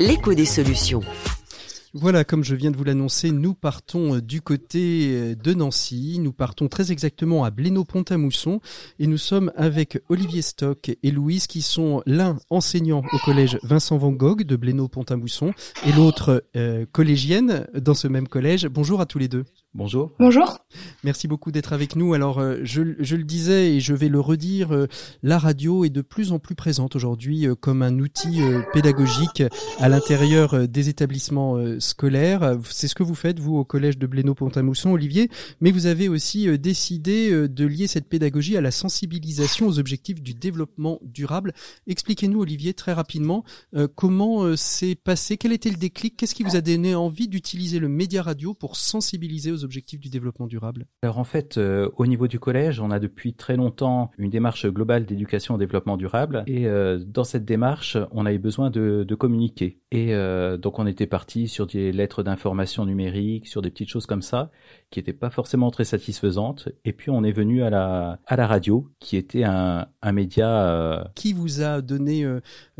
[0.00, 1.02] L'écho des solutions.
[1.94, 6.18] Voilà, comme je viens de vous l'annoncer, nous partons euh, du côté euh, de Nancy.
[6.20, 8.60] Nous partons très exactement à Blénaud-Pont-à-Mousson
[8.98, 13.96] et nous sommes avec Olivier Stock et Louise qui sont l'un enseignant au collège Vincent
[13.96, 15.54] Van Gogh de Blénaud-Pont-à-Mousson
[15.86, 18.66] et l'autre euh, collégienne dans ce même collège.
[18.66, 19.44] Bonjour à tous les deux.
[19.74, 20.12] Bonjour.
[20.18, 20.58] Bonjour.
[21.04, 22.14] Merci beaucoup d'être avec nous.
[22.14, 24.86] Alors, euh, je, je, le disais et je vais le redire, euh,
[25.22, 28.40] la radio est de plus en plus présente aujourd'hui euh, comme un outil
[28.72, 29.42] pédagogique
[29.78, 32.56] à l'intérieur des établissements scolaires.
[32.64, 35.28] C'est ce que vous faites, vous, au collège de Blénaud-Pont-à-Mousson, Olivier,
[35.60, 40.34] mais vous avez aussi décidé de lier cette pédagogie à la sensibilisation aux objectifs du
[40.34, 41.52] développement durable.
[41.86, 43.44] Expliquez-nous, Olivier, très rapidement,
[43.94, 47.88] comment s'est passé, quel était le déclic, qu'est-ce qui vous a donné envie d'utiliser le
[47.88, 52.28] média radio pour sensibiliser aux objectifs du développement durable Alors en fait, euh, au niveau
[52.28, 56.66] du collège, on a depuis très longtemps une démarche globale d'éducation au développement durable et
[56.66, 59.80] euh, dans cette démarche, on avait besoin de, de communiquer.
[59.90, 64.06] Et euh, donc on était parti sur des lettres d'information numérique, sur des petites choses
[64.06, 64.50] comme ça
[64.90, 66.68] qui n'étaient pas forcément très satisfaisantes.
[66.84, 71.10] Et puis on est venu à la, à la radio, qui était un, un média...
[71.14, 72.26] Qui vous a donné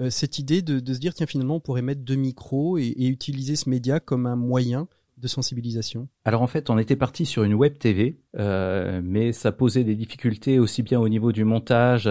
[0.09, 3.09] cette idée de, de, se dire, tiens finalement on pourrait mettre deux micros et, et
[3.09, 4.89] utiliser ce média comme un moyen
[5.21, 9.53] de sensibilisation Alors en fait, on était parti sur une web TV, euh, mais ça
[9.53, 12.11] posait des difficultés aussi bien au niveau du montage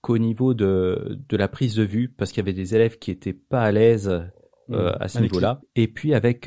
[0.00, 3.10] qu'au niveau de, de la prise de vue, parce qu'il y avait des élèves qui
[3.10, 4.08] étaient pas à l'aise
[4.68, 4.74] mmh.
[5.00, 5.60] à ce niveau-là.
[5.76, 6.46] Et puis avec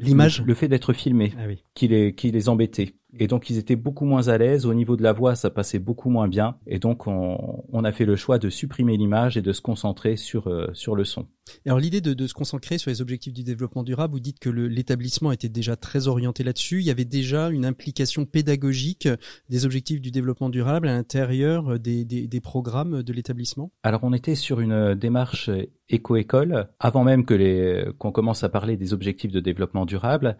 [0.00, 2.94] l'image, le, fait d'être filmé, ah qui les qui les embêtait.
[3.18, 4.66] Et donc ils étaient beaucoup moins à l'aise.
[4.66, 6.56] Au niveau de la voix, ça passait beaucoup moins bien.
[6.66, 10.16] Et donc on, on a fait le choix de supprimer l'image et de se concentrer
[10.16, 11.26] sur euh, sur le son.
[11.64, 14.50] alors l'idée de, de, se concentrer sur les objectifs du développement durable, vous dites que
[14.50, 16.80] l'établissement était déjà très orienté là-dessus.
[16.80, 19.08] Il y avait déjà une implication pédagogique
[19.48, 23.70] des objectifs du développement durable à l'intérieur des, des, des programmes de l'établissement?
[23.82, 25.50] Alors on était sur une démarche
[25.88, 30.36] éco-école avant même que les qu'on commence à parler des objectifs de développement durable.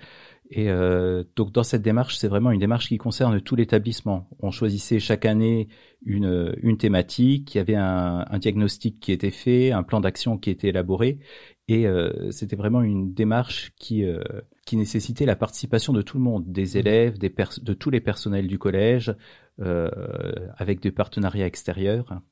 [0.50, 4.28] Et euh, donc dans cette démarche, c'est vraiment une démarche qui concerne tout l'établissement.
[4.40, 5.68] On choisissait chaque année
[6.04, 10.38] une, une thématique, il y avait un, un diagnostic qui était fait, un plan d'action
[10.38, 11.18] qui était élaboré,
[11.68, 14.22] et euh, c'était vraiment une démarche qui euh,
[14.64, 16.78] qui nécessitait la participation de tout le monde, des mmh.
[16.78, 19.14] élèves, des de tous les personnels du collège,
[19.60, 19.90] euh,
[20.56, 22.22] avec des partenariats extérieurs.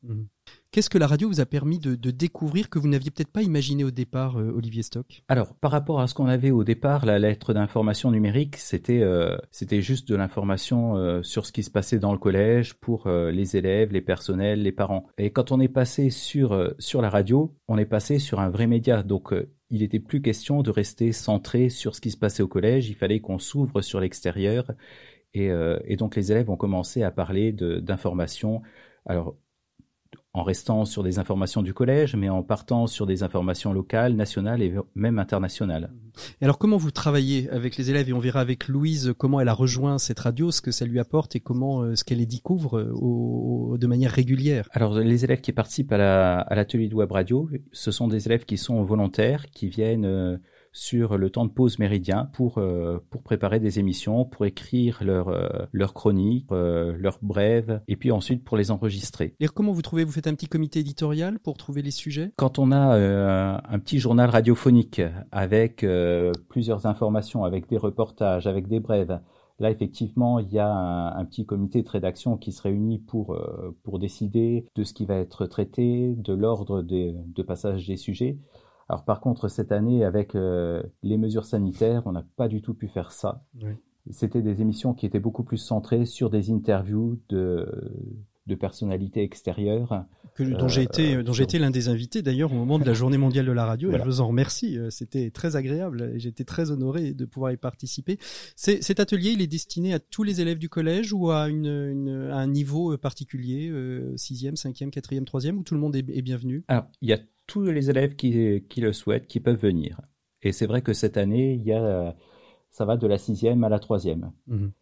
[0.71, 3.85] Qu'est-ce que la radio vous a permis de, découvrir que vous n'aviez peut-être pas imaginé
[3.85, 5.23] au départ, euh, Olivier Stock?
[5.29, 9.37] Alors, par rapport à ce qu'on avait au départ, la lettre d'information numérique, c'était euh,
[9.71, 13.93] juste de l'information euh, sur ce qui se passait dans le collège pour les élèves,
[13.93, 15.07] les personnels, les parents.
[15.19, 18.67] Et quand on est passé sur sur la radio, on est passé sur un vrai
[18.67, 19.03] média.
[19.03, 19.33] Donc
[19.71, 22.95] il n'était plus question de rester centré sur ce qui se passait au collège, il
[22.95, 24.73] fallait qu'on s'ouvre sur l'extérieur.
[25.35, 25.51] Et,
[25.85, 28.63] et, donc les élèves ont commencé à parler d'informations.
[29.05, 29.37] Alors
[30.37, 34.61] en restant sur des informations du collège, mais en partant sur des informations locales, nationales
[34.61, 35.91] et même internationales.
[36.43, 39.49] Et alors comment vous travaillez avec les élèves et on verra avec Louise comment elle
[39.49, 42.27] a rejoint cette radio, ce que ça lui apporte et comment euh, ce qu'elle les
[42.27, 44.69] découvre euh, de manière régulière.
[44.73, 48.59] Alors les élèves qui participent à l'atelier de web radio, ce sont des élèves qui
[48.59, 50.37] sont volontaires, qui viennent euh,
[50.77, 55.29] sur le temps de pause méridien pour euh, pour préparer des émissions, pour écrire leurs
[55.29, 59.35] euh, leurs chroniques, euh, leurs brèves, et puis ensuite pour les enregistrer.
[59.41, 62.33] Et comment vous trouvez Vous faites un petit comité éditorial pour trouver les sujets?
[62.37, 65.01] Quand on a un petit journal radiophonique
[65.33, 65.87] avec
[66.49, 69.19] plusieurs informations, avec des reportages, avec des brèves.
[69.59, 73.39] Là, effectivement, il y a un, petit comité de rédaction qui se réunit pour,
[73.83, 78.37] pour décider de ce qui va être traité, de l'ordre de passage des sujets.
[78.89, 82.75] Alors par contre, cette année, avec euh, les mesures sanitaires, on n'a pas du tout
[82.75, 83.45] pu faire ça.
[84.11, 87.69] C'était des émissions qui étaient beaucoup plus centrées sur des interviews de,
[88.47, 90.05] de personnalités extérieures.
[90.39, 92.95] dont j'ai été, euh, dont j'ai été l'un des invités d'ailleurs au moment de la
[92.95, 93.91] Journée mondiale de la radio.
[93.91, 94.79] Et je vous en remercie.
[94.79, 98.19] Euh, c'était très agréable et j'étais très honoré de pouvoir y participer.
[98.55, 102.47] Cet atelier, il est destiné à tous les élèves du collège ou à, une, un
[102.47, 103.73] niveau particulier,
[104.15, 106.63] sixième, cinquième, quatrième, troisième, où tout le monde est, est bienvenu?
[106.69, 110.01] Alors, il y a tous les élèves qui, qui le souhaitent, qui peuvent venir.
[110.43, 112.15] Et c'est vrai que cette année, il y a,
[112.71, 114.33] ça va de la sixième à la troisième.
[114.47, 114.73] Mhm.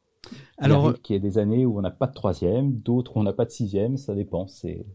[0.58, 3.24] Alors, il y a des années où on n'a pas de troisième, d'autres où on
[3.24, 4.46] n'a pas de sixième, ça dépend.
[4.46, 4.86] C'est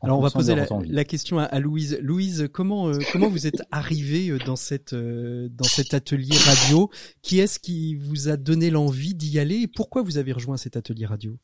[0.00, 1.98] alors on va poser la, question à, Louise.
[2.00, 6.90] Louise, comment euh, comment vous êtes arrivée euh, dans cette euh, dans cet atelier radio?
[7.20, 9.56] Qui est-ce qui vous a donné l'envie d'y aller?
[9.56, 11.36] Et pourquoi vous avez rejoint cet atelier radio?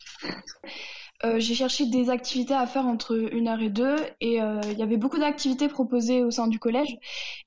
[1.25, 4.79] Euh, j'ai cherché des activités à faire entre une heure et deux et euh, il
[4.79, 6.97] y avait beaucoup d'activités proposées au sein du collège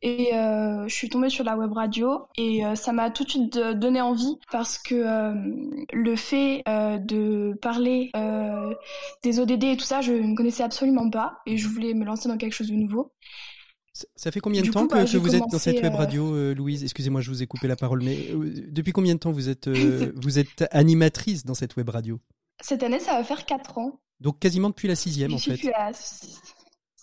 [0.02, 3.58] et euh, je suis tombée sur la web radio et ça m'a tout de suite
[3.58, 5.34] donné envie parce que
[5.94, 8.12] le fait de parler
[9.24, 12.28] des ODD et tout ça je ne connaissais absolument pas et je voulais me lancer
[12.28, 13.14] dans quelque chose de nouveau.
[14.16, 16.84] Ça fait combien de temps que, bah, vous êtes dans cette web radio, Louise?
[16.84, 18.18] Excusez-moi, je vous ai coupé la parole, mais
[18.68, 19.70] depuis combien de temps vous êtes,
[20.16, 22.20] vous êtes animatrice dans cette web radio?
[22.62, 24.00] Cette année, ça va faire 4 ans.
[24.20, 25.60] Donc quasiment depuis la sixième, en fait.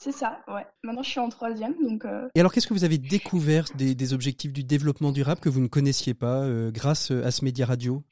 [0.00, 0.64] C'est ça, ouais.
[0.84, 2.04] Maintenant, je suis en troisième, donc.
[2.04, 5.60] Euh, Et alors, qu'est-ce que vous avez découvert des, objectifs du développement durable que vous
[5.60, 8.04] ne connaissiez pas euh, grâce euh, à ce média radio?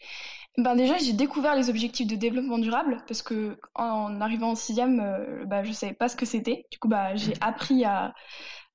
[0.59, 5.45] Ben déjà, j'ai découvert les objectifs de développement durable parce que en arrivant en sixième,
[5.47, 6.67] bah, je savais pas ce que c'était.
[6.73, 8.15] Du coup, bah, j'ai appris à,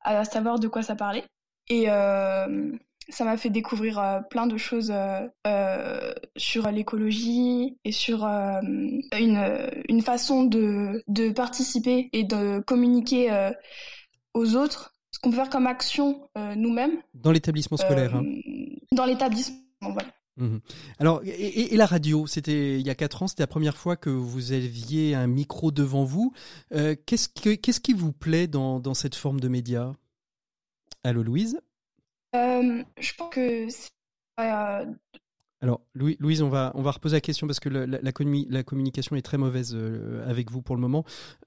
[0.03, 1.25] à savoir de quoi ça parlait.
[1.67, 1.87] Et
[3.09, 9.83] ça m'a fait découvrir euh, plein de choses euh, euh, sur l'écologie et sur une,
[9.89, 13.51] une façon de, de participer et de communiquer
[14.33, 16.97] aux autres, ce qu'on peut faire comme action nous-mêmes.
[17.13, 18.15] Dans l'établissement scolaire.
[18.15, 18.25] Hein.
[18.91, 20.09] Dans l'établissement, voilà.
[20.37, 20.57] Mmh
[20.99, 24.09] Alors, et, la radio, c'était il y a quatre ans, c'était la première fois que
[24.09, 26.33] vous aviez un micro devant vous.
[26.71, 29.93] qu'est-ce, qu'est-ce qui vous plaît dans, dans cette forme de média?
[31.03, 31.59] Allô Louise?
[32.33, 33.67] Je pense que
[35.63, 39.21] Alors, Louise, on va, on va reposer la question parce que la, la, communication est
[39.21, 41.03] très mauvaise euh, avec vous pour le moment.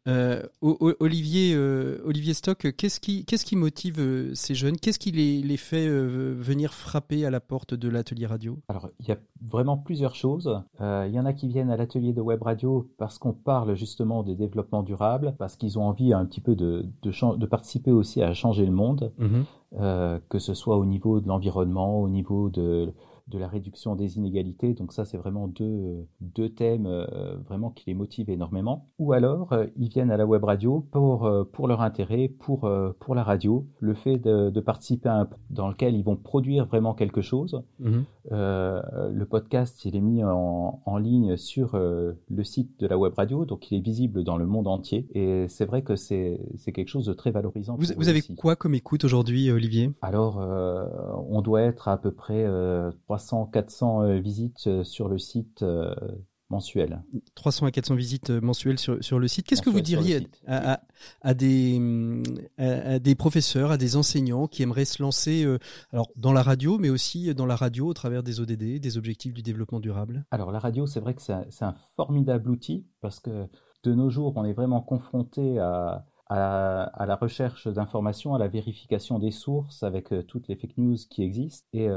[0.06, 4.76] Euh, Olivier, euh, Olivier Stock, qu'est-ce qui, qu'est-ce qui motive ces jeunes?
[4.76, 8.56] Qu'est-ce qui les, les fait venir frapper à la porte de l'atelier radio?
[8.68, 10.62] Alors, il y a vraiment plusieurs choses.
[10.80, 14.22] Il y en a qui viennent à l'atelier de web radio parce qu'on parle justement
[14.22, 18.22] des développements durables, parce qu'ils ont envie un petit peu de, de, de participer aussi
[18.22, 20.20] à changer le monde, mm-hmm.
[20.28, 22.94] que ce soit au niveau de l'environnement, au niveau de
[23.28, 24.74] de la réduction des inégalités.
[24.74, 28.88] Donc ça, c'est vraiment deux, deux thèmes euh, vraiment qui les motivent énormément.
[28.98, 32.70] Ou alors, euh, ils viennent à la web radio pour, euh, pour leur intérêt, pour,
[33.00, 36.94] pour la radio, le fait de, participer à un dans lequel ils vont produire vraiment
[36.94, 37.62] quelque chose.
[37.80, 38.04] Mhm.
[38.30, 43.44] le podcast, il est mis en, en ligne sur le site de la web radio,
[43.44, 45.06] donc il est visible dans le monde entier.
[45.14, 46.38] Et c'est vrai que c'est
[46.74, 47.76] quelque chose de très valorisant.
[47.76, 49.92] Vous, vous avez quoi comme écoute aujourd'hui, Olivier?
[50.00, 50.38] Alors,
[51.28, 52.46] on doit être à peu près
[53.14, 55.94] 300, 400 euh, visites euh, sur le site euh,
[56.50, 57.02] mensuel.
[57.36, 59.46] 300 à 400 visites mensuelles sur, sur le site.
[59.46, 60.80] Qu'est-ce que vous diriez à,
[61.22, 61.80] à, des,
[62.58, 65.46] à, des professeurs, à des enseignants qui aimeraient se lancer
[65.92, 69.32] alors dans la radio, mais aussi dans la radio au travers des ODD, des objectifs
[69.32, 70.26] du développement durable?
[70.30, 73.48] Alors la radio, c'est vrai que c'est un, formidable outil parce que
[73.82, 79.18] de nos jours, on est vraiment confronté à, à, la recherche d'informations, à la vérification
[79.18, 81.66] des sources avec toutes les fake news qui existent.
[81.72, 81.88] Et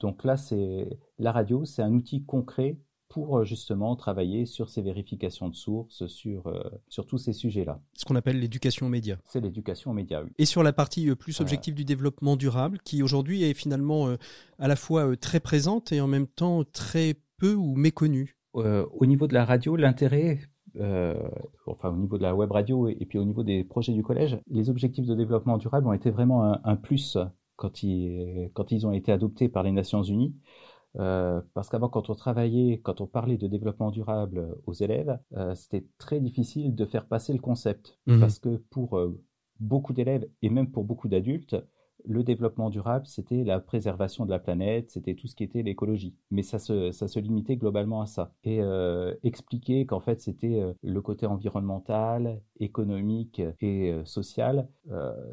[0.00, 2.78] donc là, c'est la radio, c'est un outil concret
[3.08, 7.80] pour euh, justement travailler sur ces vérifications de sources, sur, euh, sur tous ces sujets-là.
[7.94, 9.16] Ce qu'on appelle l'éducation aux médias.
[9.24, 10.30] C'est l'éducation aux médias, oui.
[10.38, 14.14] Et sur la partie euh, plus objective du développement durable, qui aujourd'hui est finalement
[14.58, 18.36] à la fois très présente et en même temps très peu ou méconnue.
[18.54, 20.40] au niveau de la radio, l'intérêt,
[21.66, 24.38] enfin au niveau de la web radio et, puis au niveau des projets du collège,
[24.48, 27.16] les objectifs de développement durable ont été vraiment un, un plus
[27.58, 30.34] quand ils, quand ils ont été adoptés par les Nations Unies.
[30.98, 35.54] Euh, parce qu'avant, quand on travaillait, quand on parlait de développement durable aux élèves, euh,
[35.54, 37.98] c'était très difficile de faire passer le concept.
[38.06, 38.20] Mmh.
[38.20, 39.20] Parce que pour euh,
[39.60, 41.56] beaucoup d'élèves et même pour beaucoup d'adultes,
[42.04, 46.14] le développement durable, c'était la préservation de la planète, c'était tout ce qui était l'écologie.
[46.30, 48.32] Mais ça se, ça se limitait globalement à ça.
[48.44, 54.68] Et euh, expliquer qu'en fait, c'était euh, le côté environnemental, économique et euh, social,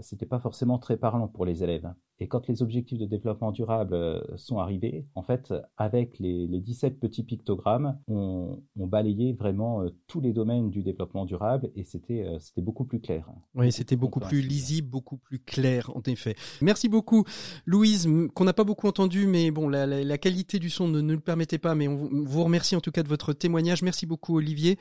[0.01, 1.89] c'était pas forcément très parlant pour les élèves.
[2.21, 6.61] Et quand les objectifs de développement durable euh, sont arrivés, en fait, avec les, les
[6.61, 11.83] 17 petits pictogrammes, on, on balayait vraiment euh, tous les domaines du développement durable et
[11.83, 13.29] c'était euh, c'était beaucoup plus clair.
[13.53, 16.35] Oui, c'était beaucoup plus lisible, beaucoup plus clair, en effet.
[16.61, 17.25] Merci beaucoup,
[17.65, 21.01] Louise, qu'on n'a pas beaucoup entendu, mais bon, la, la, la qualité du son ne,
[21.01, 23.81] ne, le permettait pas, mais on vous remercie en tout cas de votre témoignage.
[23.81, 24.77] Merci beaucoup, Olivier,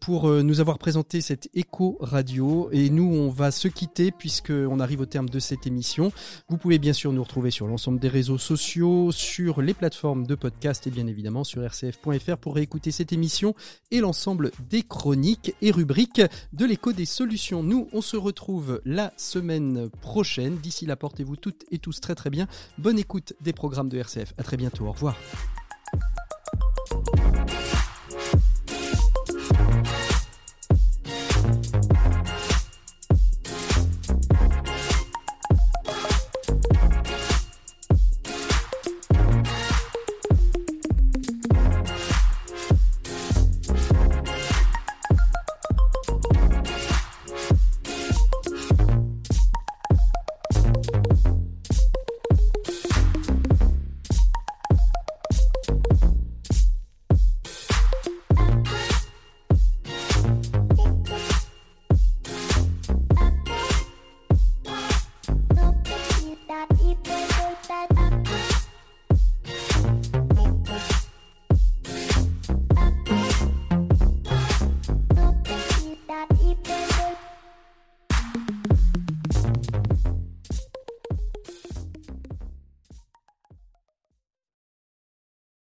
[0.00, 2.68] pour nous avoir présenté cette éco radio.
[2.72, 6.12] Et nous, on va se quitter puisque on arrive au terme de cette émission.
[6.52, 10.34] Vous pouvez bien sûr nous retrouver sur l'ensemble des réseaux sociaux, sur les plateformes de
[10.34, 13.54] podcast et bien évidemment sur rcf.fr pour réécouter cette émission
[13.90, 16.20] et l'ensemble des chroniques et rubriques
[16.52, 17.62] de l'écho des solutions.
[17.62, 20.58] Nous, on se retrouve la semaine prochaine.
[20.58, 22.46] D'ici là, portez-vous toutes et tous très très bien.
[22.76, 24.34] Bonne écoute des programmes de RCF.
[24.36, 24.84] À très bientôt.
[24.84, 25.16] Au revoir.